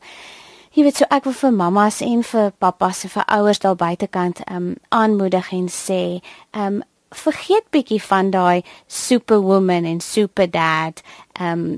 Jy 0.71 0.83
weet 0.85 0.97
so 0.97 1.07
ek 1.11 1.25
wil 1.25 1.33
vir 1.33 1.53
mammas 1.53 2.03
en 2.05 2.23
vir 2.23 2.51
pappas 2.59 3.05
en 3.05 3.11
vir 3.11 3.25
ouers 3.27 3.59
daar 3.59 3.77
buitekant 3.77 4.45
ehm 4.47 4.57
um, 4.57 4.75
aanmoedig 4.89 5.53
en 5.53 5.69
sê 5.69 6.21
ehm 6.53 6.85
um, 7.17 7.23
vergeet 7.23 7.69
bietjie 7.71 8.03
van 8.03 8.31
daai 8.31 8.63
superwoman 8.87 9.85
en 9.85 10.01
superdad 10.01 11.03
um 11.41 11.77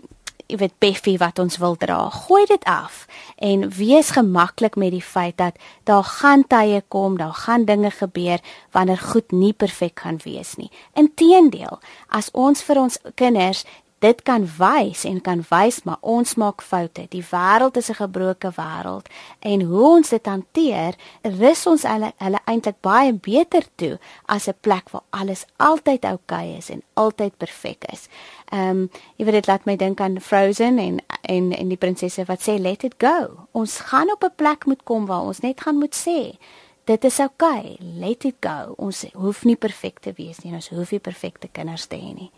jy 0.49 0.57
weet 0.63 0.79
Beffie 0.81 1.19
wat 1.21 1.39
ons 1.43 1.59
wil 1.61 1.77
dra. 1.77 1.99
Gooi 2.09 2.47
dit 2.49 2.63
af 2.65 3.03
en 3.37 3.67
wees 3.77 4.15
gemaklik 4.17 4.79
met 4.81 4.95
die 4.95 5.05
feit 5.05 5.37
dat 5.37 5.59
daar 5.85 6.07
gaan 6.09 6.47
tye 6.49 6.81
kom, 6.89 7.19
daar 7.21 7.37
gaan 7.37 7.67
dinge 7.69 7.91
gebeur 7.91 8.41
wanneer 8.73 8.99
goed 8.99 9.33
nie 9.33 9.53
perfek 9.53 10.01
gaan 10.01 10.21
wees 10.25 10.57
nie. 10.57 10.71
Inteendeel, 10.97 11.79
as 12.09 12.31
ons 12.33 12.65
vir 12.65 12.81
ons 12.81 12.97
kinders 13.15 13.65
dit 13.99 14.23
kan 14.23 14.47
wys 14.59 15.05
en 15.05 15.21
kan 15.21 15.43
wys 15.51 15.83
maar 15.83 15.99
ons 16.01 16.35
maak 16.35 16.63
foute. 16.63 17.07
Die 17.11 17.25
wêreld 17.31 17.77
is 17.77 17.91
'n 17.91 18.01
gebroke 18.05 18.51
wêreld 18.57 19.07
en 19.41 19.61
hoe 19.61 19.83
ons 19.83 20.09
dit 20.09 20.27
hanteer, 20.27 20.95
rus 21.23 21.67
ons 21.67 21.83
hulle 21.83 22.13
hulle 22.17 22.41
eintlik 22.45 22.81
baie 22.81 23.13
beter 23.13 23.65
toe 23.75 23.99
as 24.27 24.49
'n 24.49 24.55
plek 24.61 24.91
waar 24.91 25.05
alles 25.11 25.45
altyd 25.57 26.05
oukei 26.05 26.49
okay 26.49 26.57
is 26.57 26.71
en 26.71 26.83
altyd 26.95 27.37
perfek 27.37 27.85
is. 27.93 28.09
Ehm 28.53 28.71
um, 28.71 28.91
jy 29.17 29.25
weet 29.25 29.35
dit 29.35 29.47
laat 29.47 29.65
my 29.65 29.77
dink 29.77 30.01
aan 30.01 30.21
Frozen 30.21 30.79
en 30.79 30.99
en 31.23 31.53
en 31.53 31.69
die 31.69 31.77
prinsesse 31.77 32.25
wat 32.25 32.41
sê 32.41 32.59
let 32.59 32.85
it 32.85 32.95
go. 32.99 33.47
Ons 33.53 33.79
gaan 33.79 34.11
op 34.11 34.25
'n 34.25 34.35
plek 34.37 34.67
moet 34.67 34.83
kom 34.85 35.07
waar 35.07 35.23
ons 35.23 35.41
net 35.41 35.61
gaan 35.61 35.77
moet 35.77 35.95
sê 35.95 36.39
dit 36.85 37.05
is 37.05 37.19
oukei, 37.21 37.77
okay, 37.77 37.77
let 38.01 38.25
it 38.25 38.37
go. 38.41 38.75
Ons 38.77 39.05
hoef 39.13 39.45
nie 39.45 39.57
perfek 39.57 40.01
te 40.01 40.13
wees 40.17 40.41
nie, 40.41 40.55
ons 40.57 40.69
hoef 40.69 40.91
nie 40.91 41.03
perfekte 41.05 41.49
kinders 41.53 41.87
te 41.87 41.97
hê 41.97 42.15
nie. 42.15 42.31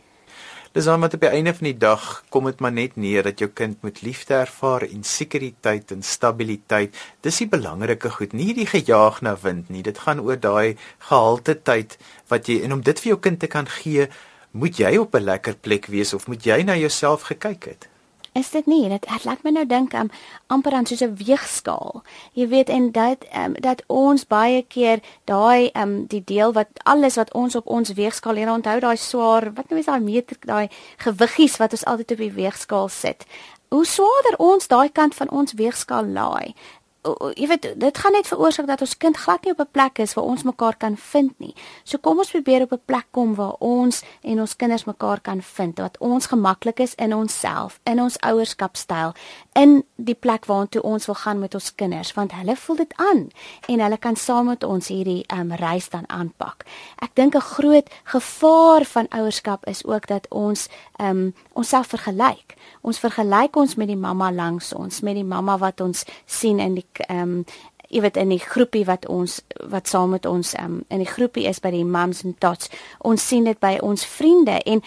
Dis 0.70 0.86
dan 0.86 1.02
wat 1.02 1.16
op 1.16 1.24
die 1.24 1.32
einde 1.34 1.50
van 1.50 1.66
die 1.66 1.78
dag 1.82 2.02
kom 2.30 2.44
dit 2.46 2.60
maar 2.62 2.70
net 2.70 2.92
neer 2.94 3.26
dat 3.26 3.40
jou 3.42 3.48
kind 3.50 3.80
moet 3.82 3.96
liefde 4.06 4.36
ervaar 4.38 4.84
en 4.86 5.02
sekuriteit 5.02 5.90
en 5.90 6.04
stabiliteit. 6.06 6.94
Dis 7.26 7.40
die 7.42 7.48
belangrike 7.50 8.12
goed, 8.14 8.36
nie 8.38 8.54
die 8.54 8.68
gejaag 8.70 9.18
na 9.26 9.34
wind 9.42 9.74
nie. 9.74 9.82
Dit 9.82 9.98
gaan 10.06 10.22
oor 10.22 10.38
daai 10.38 10.78
gehalte 11.08 11.58
tyd 11.58 11.98
wat 12.30 12.46
jy 12.46 12.60
en 12.62 12.78
om 12.78 12.86
dit 12.86 13.02
vir 13.02 13.16
jou 13.16 13.18
kind 13.18 13.42
te 13.42 13.50
kan 13.50 13.66
gee, 13.80 14.06
moet 14.54 14.78
jy 14.78 14.94
op 15.02 15.18
'n 15.18 15.26
lekker 15.26 15.58
plek 15.58 15.90
wees 15.90 16.14
of 16.14 16.30
moet 16.30 16.46
jy 16.46 16.62
na 16.62 16.78
jouself 16.78 17.26
gekyk 17.34 17.64
het? 17.74 17.89
Is 18.32 18.50
dit 18.50 18.66
nie? 18.66 18.88
Dit 18.88 19.06
laat 19.24 19.42
my 19.42 19.50
nou 19.50 19.64
dink 19.66 19.94
aan 19.94 20.06
um, 20.06 20.18
amper 20.46 20.72
aan 20.72 20.86
soos 20.86 21.02
'n 21.02 21.16
weegskaal. 21.18 22.02
Jy 22.32 22.48
weet 22.48 22.68
en 22.68 22.92
dat 22.92 23.26
um, 23.34 23.54
dat 23.58 23.82
ons 23.86 24.26
baie 24.26 24.62
keer 24.62 25.00
daai 25.24 25.70
um 25.74 26.06
die 26.06 26.22
deel 26.24 26.52
wat 26.52 26.68
alles 26.82 27.14
wat 27.14 27.32
ons 27.34 27.56
op 27.56 27.66
ons 27.66 27.92
weegskaal 27.92 28.34
leer 28.34 28.52
onthou 28.52 28.78
daai 28.80 28.96
swaar, 28.96 29.52
wat 29.54 29.68
nou 29.68 29.80
is 29.80 29.86
daai 29.86 30.00
meter 30.00 30.36
daai 30.40 30.68
gewiggies 30.96 31.56
wat 31.56 31.72
ons 31.72 31.84
altyd 31.84 32.10
op 32.10 32.18
die 32.18 32.32
weegskaal 32.32 32.88
sit. 32.88 33.26
Hoe 33.68 33.86
swaarder 33.86 34.36
ons 34.38 34.66
daai 34.66 34.88
kant 34.92 35.14
van 35.14 35.30
ons 35.30 35.52
weegskaal 35.52 36.06
laai, 36.06 36.54
jy 37.00 37.46
weet 37.48 37.66
dit 37.80 37.98
gaan 37.98 38.12
net 38.12 38.28
veroorsaak 38.28 38.66
dat 38.68 38.82
ons 38.84 38.96
kind 39.00 39.16
glad 39.16 39.44
nie 39.44 39.52
op 39.52 39.60
'n 39.60 39.72
plek 39.72 39.98
is 39.98 40.14
waar 40.14 40.24
ons 40.24 40.42
mekaar 40.42 40.76
kan 40.76 40.96
vind 40.96 41.38
nie. 41.38 41.54
So 41.84 41.98
kom 41.98 42.18
ons 42.18 42.30
probeer 42.30 42.62
op 42.62 42.72
'n 42.72 42.82
plek 42.84 43.06
kom 43.10 43.34
waar 43.34 43.56
ons 43.58 44.02
en 44.22 44.40
ons 44.40 44.56
kinders 44.56 44.84
mekaar 44.84 45.20
kan 45.20 45.42
vind, 45.42 45.78
wat 45.78 45.98
ons 45.98 46.26
gemaklik 46.26 46.80
is 46.80 46.94
in 46.94 47.14
onsself, 47.14 47.80
in 47.84 48.00
ons 48.00 48.18
ouerskapstyl, 48.20 49.12
in 49.52 49.84
die 49.96 50.14
plek 50.14 50.44
waartoe 50.44 50.82
ons 50.82 51.06
wil 51.06 51.14
gaan 51.14 51.38
met 51.38 51.54
ons 51.54 51.74
kinders, 51.74 52.12
want 52.12 52.32
hulle 52.32 52.56
voel 52.56 52.76
dit 52.76 52.92
aan 52.96 53.28
en 53.68 53.80
hulle 53.80 53.98
kan 53.98 54.16
saam 54.16 54.46
met 54.46 54.64
ons 54.64 54.88
hierdie 54.88 55.24
um, 55.32 55.52
reis 55.52 55.88
dan 55.88 56.04
aanpak. 56.08 56.64
Ek 56.98 57.14
dink 57.14 57.34
'n 57.34 57.40
groot 57.40 57.90
gevaar 58.04 58.84
van 58.84 59.06
ouerskap 59.08 59.66
is 59.66 59.84
ook 59.84 60.06
dat 60.06 60.26
ons 60.28 60.68
um, 61.00 61.34
onsself 61.52 61.86
vergelyk. 61.86 62.56
Ons 62.80 62.98
vergelyk 62.98 63.56
ons 63.56 63.74
met 63.74 63.88
die 63.88 63.96
mamma 63.96 64.30
langs 64.32 64.72
ons, 64.72 65.00
met 65.00 65.14
die 65.14 65.24
mamma 65.24 65.58
wat 65.58 65.80
ons 65.80 66.04
sien 66.26 66.58
in 66.58 66.74
die 66.74 66.86
ehm 66.98 67.20
um, 67.20 67.44
jy 67.90 68.00
weet 68.00 68.16
in 68.16 68.28
die 68.30 68.38
groepie 68.38 68.84
wat 68.86 69.06
ons 69.10 69.40
wat 69.70 69.88
saam 69.88 70.10
met 70.10 70.26
ons 70.26 70.54
ehm 70.54 70.64
um, 70.64 70.84
in 70.88 70.98
die 71.02 71.10
groepie 71.10 71.46
is 71.48 71.60
by 71.60 71.70
die 71.70 71.84
mums 71.84 72.24
and 72.24 72.40
tots. 72.40 72.70
Ons 72.98 73.26
sien 73.26 73.44
dit 73.44 73.58
by 73.58 73.78
ons 73.82 74.04
vriende 74.06 74.62
en 74.62 74.82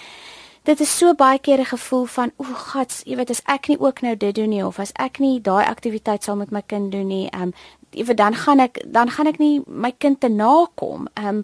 dit 0.64 0.80
is 0.80 0.98
so 0.98 1.14
baie 1.14 1.40
keer 1.40 1.60
'n 1.60 1.66
gevoel 1.66 2.06
van 2.06 2.32
o, 2.38 2.44
gats, 2.44 3.04
jy 3.06 3.16
weet 3.16 3.30
as 3.30 3.42
ek 3.46 3.68
nie 3.68 3.80
ook 3.80 4.02
nou 4.02 4.16
dit 4.16 4.36
doen 4.36 4.50
nie 4.50 4.66
of 4.66 4.80
as 4.80 4.92
ek 4.96 5.20
nie 5.20 5.42
daai 5.42 5.66
aktiwiteit 5.66 6.24
saam 6.24 6.38
met 6.38 6.52
my 6.52 6.62
kind 6.66 6.92
doen 6.92 7.08
nie, 7.08 7.28
ehm 7.30 7.42
um, 7.42 7.54
jy 7.92 8.06
weet 8.06 8.18
dan 8.18 8.36
gaan 8.36 8.60
ek 8.60 8.82
dan 8.86 9.10
gaan 9.10 9.28
ek 9.28 9.38
nie 9.40 9.62
my 9.68 9.92
kind 9.98 10.20
te 10.20 10.30
nakom. 10.30 11.08
Ehm 11.14 11.28
um, 11.28 11.44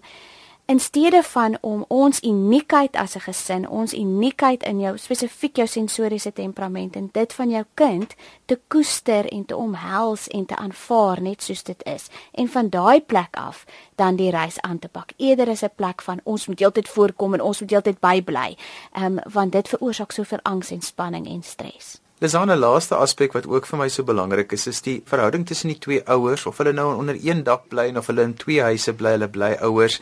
in 0.70 0.80
steede 0.80 1.22
van 1.22 1.58
om 1.60 1.84
ons 1.88 2.20
uniekheid 2.22 2.96
as 2.96 3.14
'n 3.14 3.20
gesin, 3.20 3.68
ons 3.68 3.94
uniekheid 3.94 4.62
in 4.62 4.80
jou 4.80 4.98
spesifiek 4.98 5.56
jou 5.56 5.66
sensoriese 5.66 6.32
temperament 6.32 6.96
en 6.96 7.08
dit 7.12 7.32
van 7.32 7.50
jou 7.50 7.64
kind 7.74 8.14
te 8.44 8.60
koester 8.68 9.26
en 9.32 9.44
te 9.44 9.56
omhels 9.56 10.28
en 10.28 10.46
te 10.46 10.56
aanvaar 10.56 11.22
net 11.22 11.42
soos 11.42 11.62
dit 11.62 11.84
is 11.84 12.06
en 12.32 12.48
van 12.48 12.68
daai 12.68 13.00
plek 13.00 13.36
af 13.36 13.64
dan 13.94 14.16
die 14.16 14.30
reis 14.30 14.60
aan 14.60 14.78
te 14.78 14.88
pak. 14.88 15.12
Eerder 15.16 15.48
is 15.48 15.62
'n 15.62 15.70
plek 15.76 16.02
van 16.02 16.20
ons 16.22 16.46
moet 16.46 16.58
heeltyd 16.58 16.88
voorkom 16.88 17.34
en 17.34 17.42
ons 17.42 17.60
moet 17.60 17.70
heeltyd 17.70 18.00
bybly. 18.00 18.56
Ehm 18.92 19.04
um, 19.04 19.18
want 19.32 19.52
dit 19.52 19.68
veroorsaak 19.68 20.12
soveel 20.12 20.40
angs 20.42 20.70
en 20.70 20.80
spanning 20.80 21.26
en 21.26 21.42
stres. 21.42 22.00
Dis 22.18 22.32
'n 22.32 22.58
laaste 22.58 22.94
aspek 22.94 23.32
wat 23.32 23.46
ook 23.46 23.66
vir 23.66 23.78
my 23.78 23.88
so 23.88 24.02
belangrik 24.02 24.52
is, 24.52 24.66
is 24.66 24.80
die 24.80 25.02
verhouding 25.04 25.46
tussen 25.46 25.68
die 25.68 25.78
twee 25.78 26.02
ouers 26.04 26.46
of 26.46 26.58
hulle 26.58 26.72
nou 26.72 26.96
onder 26.96 27.16
een 27.22 27.42
dak 27.44 27.68
bly 27.68 27.96
of 27.96 28.06
hulle 28.06 28.22
in 28.22 28.34
twee 28.34 28.60
huise 28.60 28.92
bly, 28.92 29.10
hulle 29.10 29.28
bly 29.28 29.56
ouers 29.60 30.00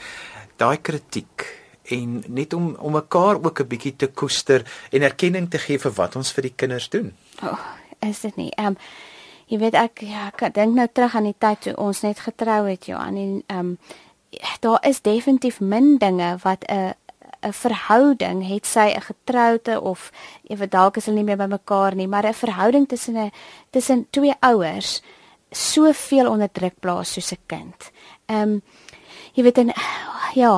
daai 0.59 0.79
kritiek 0.83 1.47
en 1.95 2.23
net 2.29 2.53
om 2.53 2.75
om 2.79 2.93
mekaar 2.93 3.41
ook 3.45 3.61
'n 3.61 3.69
bietjie 3.69 3.97
te 3.97 4.07
koester 4.07 4.65
en 4.91 5.03
erkenning 5.03 5.50
te 5.50 5.59
gee 5.59 5.79
vir 5.79 5.93
wat 5.93 6.16
ons 6.16 6.33
vir 6.33 6.42
die 6.42 6.57
kinders 6.57 6.88
doen. 6.88 7.14
Oh, 7.42 7.59
is 8.01 8.21
dit 8.21 8.37
nie? 8.37 8.51
Ehm 8.57 8.66
um, 8.66 8.77
jy 9.47 9.59
weet 9.59 9.75
ek 9.75 10.01
ja, 10.01 10.27
ek 10.27 10.55
dink 10.55 10.75
nou 10.75 10.88
terug 10.92 11.14
aan 11.14 11.25
die 11.25 11.38
tyd 11.38 11.61
toe 11.61 11.77
ons 11.77 12.03
net 12.03 12.18
getrou 12.18 12.66
het, 12.68 12.87
Johan 12.87 13.16
en 13.16 13.42
ehm 13.47 13.59
um, 13.59 13.79
daar 14.61 14.87
is 14.87 15.01
definitief 15.01 15.61
min 15.61 15.99
dinge 15.99 16.37
wat 16.42 16.64
'n 16.68 16.94
'n 17.42 17.53
verhouding 17.53 18.49
het 18.49 18.66
sy 18.66 18.88
'n 18.94 19.01
getroude 19.01 19.81
of 19.81 20.11
ewe 20.42 20.68
dalk 20.68 20.97
is 20.97 21.07
hulle 21.07 21.16
nie 21.16 21.25
meer 21.25 21.37
by 21.37 21.47
mekaar 21.47 21.94
nie, 21.94 22.09
maar 22.09 22.27
'n 22.27 22.35
verhouding 22.35 22.88
tussen 22.88 23.16
'n 23.16 23.33
tussen 23.71 24.07
twee 24.11 24.35
ouers 24.40 25.03
soveel 25.51 26.31
onder 26.31 26.53
druk 26.53 26.75
plaas 26.81 27.12
soos 27.12 27.33
'n 27.33 27.42
kind. 27.47 27.90
Ehm 28.27 28.42
um, 28.42 28.62
jy 29.38 29.44
weet 29.46 29.59
en 29.62 29.68
ja, 30.35 30.53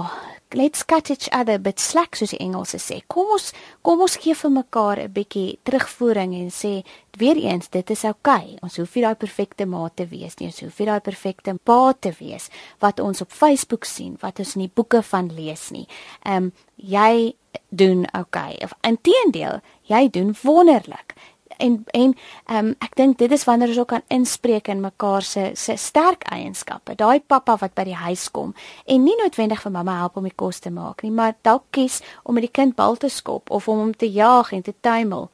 let's 0.56 0.86
cut 0.88 1.10
each 1.10 1.28
other 1.36 1.58
but 1.60 1.78
slack 1.78 2.16
soos 2.16 2.32
die 2.32 2.40
Engelse 2.40 2.80
sê. 2.80 3.00
Kom 3.12 3.34
ons 3.36 3.50
kom 3.84 4.00
ons 4.00 4.16
gee 4.22 4.34
vir 4.34 4.50
mekaar 4.50 4.98
'n 5.02 5.12
bietjie 5.12 5.58
terugvoering 5.64 6.32
en 6.34 6.48
sê 6.50 6.82
weer 7.18 7.36
eens 7.36 7.68
dit 7.68 7.90
is 7.90 8.04
oukei. 8.04 8.56
Okay. 8.56 8.58
Ons 8.62 8.76
hoef 8.76 8.94
nie 8.94 9.04
daai 9.04 9.14
perfekte 9.14 9.66
ma 9.66 9.88
te 9.94 10.06
wees 10.06 10.36
nie. 10.38 10.46
Ons 10.46 10.60
hoef 10.60 10.78
nie 10.78 10.86
daai 10.86 11.00
perfekte 11.00 11.54
pa 11.62 11.92
te 11.92 12.12
wees 12.18 12.48
wat 12.80 13.00
ons 13.00 13.20
op 13.20 13.30
Facebook 13.30 13.84
sien, 13.84 14.16
wat 14.20 14.38
ons 14.38 14.56
in 14.56 14.62
die 14.62 14.72
boeke 14.74 15.02
van 15.02 15.28
lees 15.28 15.70
nie. 15.70 15.86
Ehm 16.24 16.36
um, 16.36 16.52
jy 16.76 17.34
doen 17.68 18.06
oukei. 18.12 18.54
Okay. 18.54 18.64
Of 18.64 18.72
inteendeel, 18.82 19.60
jy 19.82 20.08
doen 20.08 20.34
wonderlik 20.42 21.14
en 21.60 21.78
en 21.96 22.14
um, 22.50 22.70
ek 22.80 22.96
dink 22.98 23.18
dit 23.18 23.32
is 23.32 23.44
wanneer 23.48 23.72
ons 23.72 23.82
ook 23.82 23.92
kan 23.94 24.06
inspreek 24.08 24.68
in 24.72 24.80
mekaar 24.80 25.22
se 25.22 25.50
se 25.54 25.76
sterk 25.76 26.24
eienskappe. 26.32 26.96
Daai 26.96 27.20
pappa 27.20 27.56
wat 27.60 27.74
by 27.74 27.84
die 27.90 27.98
huis 27.98 28.28
kom 28.30 28.54
en 28.86 29.04
nie 29.04 29.16
noodwendig 29.22 29.62
vir 29.62 29.74
mamma 29.74 29.98
help 30.02 30.16
om 30.16 30.28
die 30.28 30.36
kos 30.36 30.60
te 30.60 30.70
maak 30.70 31.02
nie, 31.02 31.12
maar 31.14 31.36
dalk 31.42 31.68
kies 31.70 32.00
om 32.22 32.34
met 32.34 32.48
die 32.48 32.56
kind 32.60 32.76
bal 32.76 32.96
te 32.96 33.08
skop 33.08 33.50
of 33.50 33.68
om 33.68 33.84
hom 33.84 33.92
te 33.94 34.08
jaag 34.10 34.52
en 34.52 34.62
te 34.62 34.74
tuimel. 34.80 35.30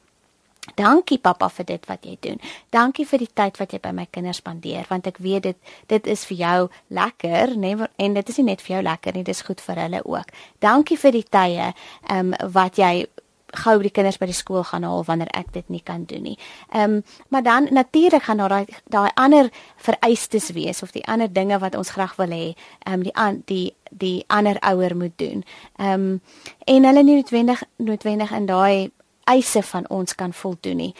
Dankie 0.75 1.17
pappa 1.23 1.47
vir 1.49 1.65
dit 1.65 1.85
wat 1.87 2.05
jy 2.05 2.17
doen. 2.21 2.41
Dankie 2.73 3.05
vir 3.07 3.23
die 3.23 3.29
tyd 3.33 3.59
wat 3.59 3.73
jy 3.73 3.79
by 3.83 3.93
my 3.95 4.07
kinders 4.11 4.41
spandeer 4.41 4.87
want 4.89 5.07
ek 5.07 5.21
weet 5.23 5.47
dit 5.47 5.75
dit 5.87 6.09
is 6.11 6.25
vir 6.27 6.37
jou 6.41 6.57
lekker, 6.89 7.55
nê, 7.55 7.75
nee, 7.75 7.87
en 8.03 8.17
dit 8.17 8.29
is 8.29 8.41
nie 8.41 8.49
net 8.51 8.61
vir 8.65 8.77
jou 8.77 8.83
lekker 8.89 9.15
nie, 9.15 9.23
dit 9.23 9.35
is 9.35 9.45
goed 9.47 9.63
vir 9.63 9.83
hulle 9.85 10.01
ook. 10.03 10.35
Dankie 10.59 10.97
vir 10.99 11.15
die 11.15 11.23
tye 11.23 11.71
ehm 11.71 12.33
um, 12.33 12.35
wat 12.51 12.77
jy 12.77 13.07
gou 13.55 13.81
die 13.81 13.91
kinders 13.91 14.17
by 14.17 14.25
die 14.25 14.35
skool 14.35 14.63
gaan 14.63 14.83
haal 14.83 15.05
wanneer 15.07 15.29
ek 15.33 15.53
dit 15.53 15.69
nie 15.69 15.81
kan 15.83 16.03
doen 16.05 16.23
nie. 16.23 16.37
Ehm 16.73 16.97
um, 16.97 17.03
maar 17.29 17.43
dan 17.43 17.67
natuurlik 17.71 18.23
gaan 18.23 18.37
daar 18.37 18.49
daai 18.49 18.65
daai 18.83 19.11
ander 19.15 19.49
vereistes 19.75 20.51
wees 20.51 20.83
of 20.83 20.91
die 20.91 21.05
ander 21.05 21.33
dinge 21.33 21.59
wat 21.59 21.75
ons 21.75 21.89
graag 21.89 22.15
wil 22.15 22.27
hê, 22.29 22.55
ehm 22.83 22.93
um, 22.93 23.03
die 23.03 23.15
an, 23.15 23.41
die 23.45 23.73
die 23.91 24.23
ander 24.27 24.59
ouer 24.59 24.95
moet 24.95 25.17
doen. 25.17 25.43
Ehm 25.77 25.93
um, 25.93 26.21
en 26.65 26.83
hulle 26.83 27.03
nie 27.03 27.15
noodwendig 27.15 27.63
noodwendig 27.77 28.31
in 28.31 28.45
daai 28.45 28.91
eise 29.23 29.63
van 29.63 29.89
ons 29.89 30.15
kan 30.15 30.33
voldoen 30.33 30.77
nie. 30.77 30.93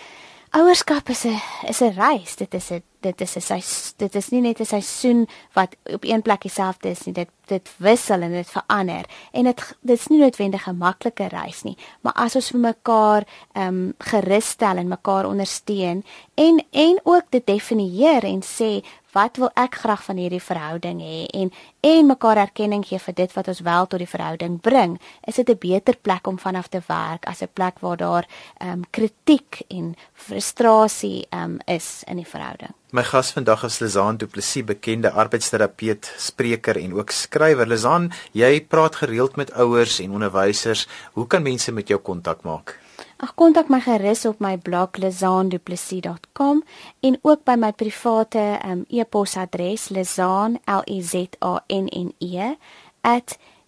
Ouerskap 0.52 1.10
is 1.10 1.26
'n 1.26 1.40
is 1.68 1.82
'n 1.82 1.94
reis. 1.96 2.36
Dit 2.36 2.54
is 2.54 2.72
'n 2.72 2.84
dit 3.16 3.22
is 3.22 3.50
'n 3.52 3.62
dit 3.98 4.16
is 4.16 4.30
nie 4.30 4.42
net 4.42 4.60
'n 4.60 4.66
seisoen 4.66 5.28
wat 5.54 5.76
op 5.84 6.04
een 6.04 6.22
plek 6.22 6.42
dieselfde 6.42 6.90
is 6.90 7.04
nie. 7.06 7.14
Dit 7.14 7.30
dit 7.46 7.70
wissel 7.78 8.22
en 8.22 8.32
dit 8.32 8.50
verander. 8.50 9.06
En 9.32 9.44
dit 9.44 9.78
dit 9.82 10.00
is 10.00 10.08
nie 10.08 10.20
noodwendig 10.20 10.68
'n 10.68 10.78
maklike 10.78 11.28
reis 11.28 11.64
nie, 11.64 11.78
maar 12.02 12.14
as 12.14 12.36
ons 12.36 12.50
vir 12.50 12.60
mekaar 12.60 13.24
ehm 13.54 13.68
um, 13.68 13.94
gerus 13.98 14.48
stel 14.48 14.78
en 14.78 14.88
mekaar 14.88 15.26
ondersteun 15.26 16.04
en 16.36 16.66
en 16.72 17.00
ook 17.04 17.24
dit 17.30 17.46
definieer 17.46 18.24
en 18.24 18.42
sê 18.42 18.84
wat 19.18 19.40
wil 19.42 19.52
ek 19.58 19.80
graag 19.82 20.04
van 20.06 20.20
hierdie 20.22 20.44
verhouding 20.44 21.02
hê 21.02 21.26
en 21.42 21.52
en 21.88 22.10
mekaar 22.12 22.38
erkenning 22.42 22.84
gee 22.86 23.00
vir 23.02 23.16
dit 23.18 23.36
wat 23.38 23.48
ons 23.48 23.62
wel 23.66 23.88
tot 23.90 24.02
die 24.04 24.10
verhouding 24.10 24.60
bring, 24.62 24.98
is 25.28 25.36
dit 25.36 25.50
'n 25.50 25.58
beter 25.60 25.96
plek 25.96 26.28
om 26.28 26.38
vanaf 26.38 26.68
te 26.68 26.82
werk 26.88 27.26
as 27.26 27.42
'n 27.42 27.54
plek 27.54 27.80
waar 27.80 27.98
daar 27.98 28.26
ehm 28.60 28.72
um, 28.72 28.82
kritiek 28.92 29.62
en 29.70 29.96
frustrasie 30.14 31.28
ehm 31.30 31.44
um, 31.44 31.60
is 31.66 32.04
in 32.08 32.18
die 32.18 32.32
verhouding. 32.34 32.74
My 32.92 33.04
gas 33.04 33.32
vandag 33.32 33.64
is 33.64 33.80
Lizaan 33.80 34.18
Du 34.18 34.28
Plessis, 34.28 34.64
bekende 34.64 35.12
arbeidsterapeut, 35.12 36.14
spreker 36.18 36.78
en 36.78 36.94
ook 36.94 37.10
skrywer. 37.10 37.68
Lizaan, 37.68 38.12
jy 38.32 38.62
praat 38.62 38.96
gereeld 38.96 39.36
met 39.36 39.52
ouers 39.54 40.00
en 40.00 40.12
onderwysers. 40.12 40.88
Hoe 41.14 41.28
kan 41.28 41.44
mense 41.44 41.72
met 41.72 41.88
jou 41.88 42.00
kontak 42.00 42.44
maak? 42.44 42.87
Ag 43.18 43.34
kontak 43.34 43.72
my 43.74 43.80
gerus 43.82 44.28
op 44.30 44.38
my 44.40 44.58
blog 44.62 45.00
lizaanduplessis.com 45.02 46.64
en 47.00 47.20
ook 47.22 47.44
by 47.44 47.56
my 47.58 47.72
private 47.74 48.60
um, 48.66 48.84
e-posadres 48.94 49.88
lizaan 49.90 50.60
l 50.66 50.84
e 50.86 51.02
z 51.02 51.26
a 51.42 51.64
n 51.68 51.90
n 51.90 52.14
e 52.22 52.56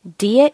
@dup 0.02 0.54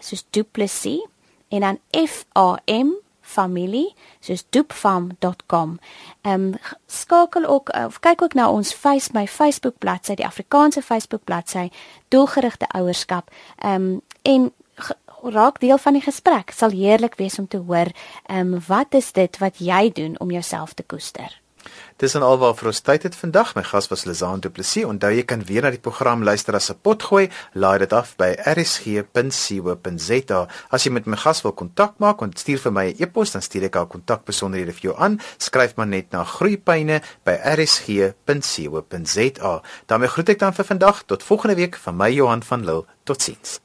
soos 0.00 0.24
duplessis 0.30 1.02
en 1.48 1.60
dan 1.60 1.78
F 1.90 2.24
A 2.38 2.62
M 2.66 2.94
familie 3.20 3.94
soos 4.20 4.44
doopfarm.com. 4.50 5.78
Ehm 6.20 6.42
um, 6.42 6.54
skakel 6.86 7.44
ook 7.44 7.74
of 7.86 8.00
kyk 8.00 8.22
ook 8.22 8.34
na 8.34 8.50
ons 8.50 8.74
face 8.74 9.10
my 9.12 9.26
Facebook 9.26 9.78
bladsy, 9.78 10.14
die 10.14 10.26
Afrikaanse 10.26 10.82
Facebook 10.82 11.24
bladsy, 11.24 11.70
doelgerigte 12.08 12.66
ouerskap. 12.68 13.30
Ehm 13.58 13.82
um, 13.82 14.00
en 14.22 14.52
raak 15.30 15.60
deel 15.60 15.78
van 15.78 15.92
die 15.92 16.02
gesprek. 16.02 16.50
Sal 16.50 16.70
heerlik 16.70 17.14
wees 17.14 17.38
om 17.38 17.48
te 17.48 17.58
hoor 17.58 17.92
ehm 18.26 18.54
um, 18.54 18.60
wat 18.66 18.94
is 18.94 19.12
dit 19.12 19.38
wat 19.38 19.58
jy 19.58 19.90
doen 19.92 20.18
om 20.18 20.30
jouself 20.30 20.74
te 20.74 20.82
koester? 20.82 21.44
Dis 21.96 22.14
en 22.18 22.24
alwaar 22.26 22.54
vir 22.58 22.66
ons 22.70 22.80
tyd 22.84 23.02
het 23.06 23.14
vandag. 23.16 23.54
My 23.56 23.62
gas 23.66 23.86
was 23.92 24.04
Lizaan 24.08 24.40
Du 24.42 24.50
Plessis. 24.50 24.84
Onthou 24.88 25.12
jy 25.14 25.24
kan 25.28 25.44
weer 25.48 25.62
na 25.64 25.70
die 25.72 25.80
program 25.80 26.24
luister 26.26 26.54
as 26.58 26.70
'n 26.70 26.78
potgooi. 26.82 27.30
Laai 27.54 27.78
dit 27.78 27.92
af 27.92 28.16
by 28.16 28.30
rsg.co.za. 28.54 30.40
As 30.70 30.84
jy 30.84 30.90
met 30.92 31.06
my 31.06 31.16
gas 31.16 31.42
wil 31.42 31.52
kontak 31.52 31.94
maak, 31.98 32.18
stuur 32.34 32.58
vir 32.58 32.72
my 32.72 32.86
'n 32.86 32.94
e 32.98 33.02
e-pos, 33.02 33.30
dan 33.32 33.42
stuur 33.42 33.64
ek 33.64 33.76
al 33.76 33.86
kontakbesonderhede 33.86 34.72
vir 34.72 34.82
jou 34.82 34.96
aan. 34.98 35.20
Skryf 35.38 35.76
maar 35.76 35.86
net 35.86 36.10
na 36.12 36.24
groeipyne 36.24 37.02
by 37.24 37.32
rsg.co.za. 37.56 38.22
daarmee 39.86 40.08
groet 40.08 40.28
ek 40.28 40.38
dan 40.38 40.52
vir 40.52 40.64
vandag. 40.64 41.02
Tot 41.06 41.22
volgende 41.22 41.54
week 41.54 41.76
van 41.76 41.96
my 41.96 42.10
Johan 42.10 42.42
van 42.42 42.64
Lille. 42.64 42.84
Totsiens. 43.04 43.64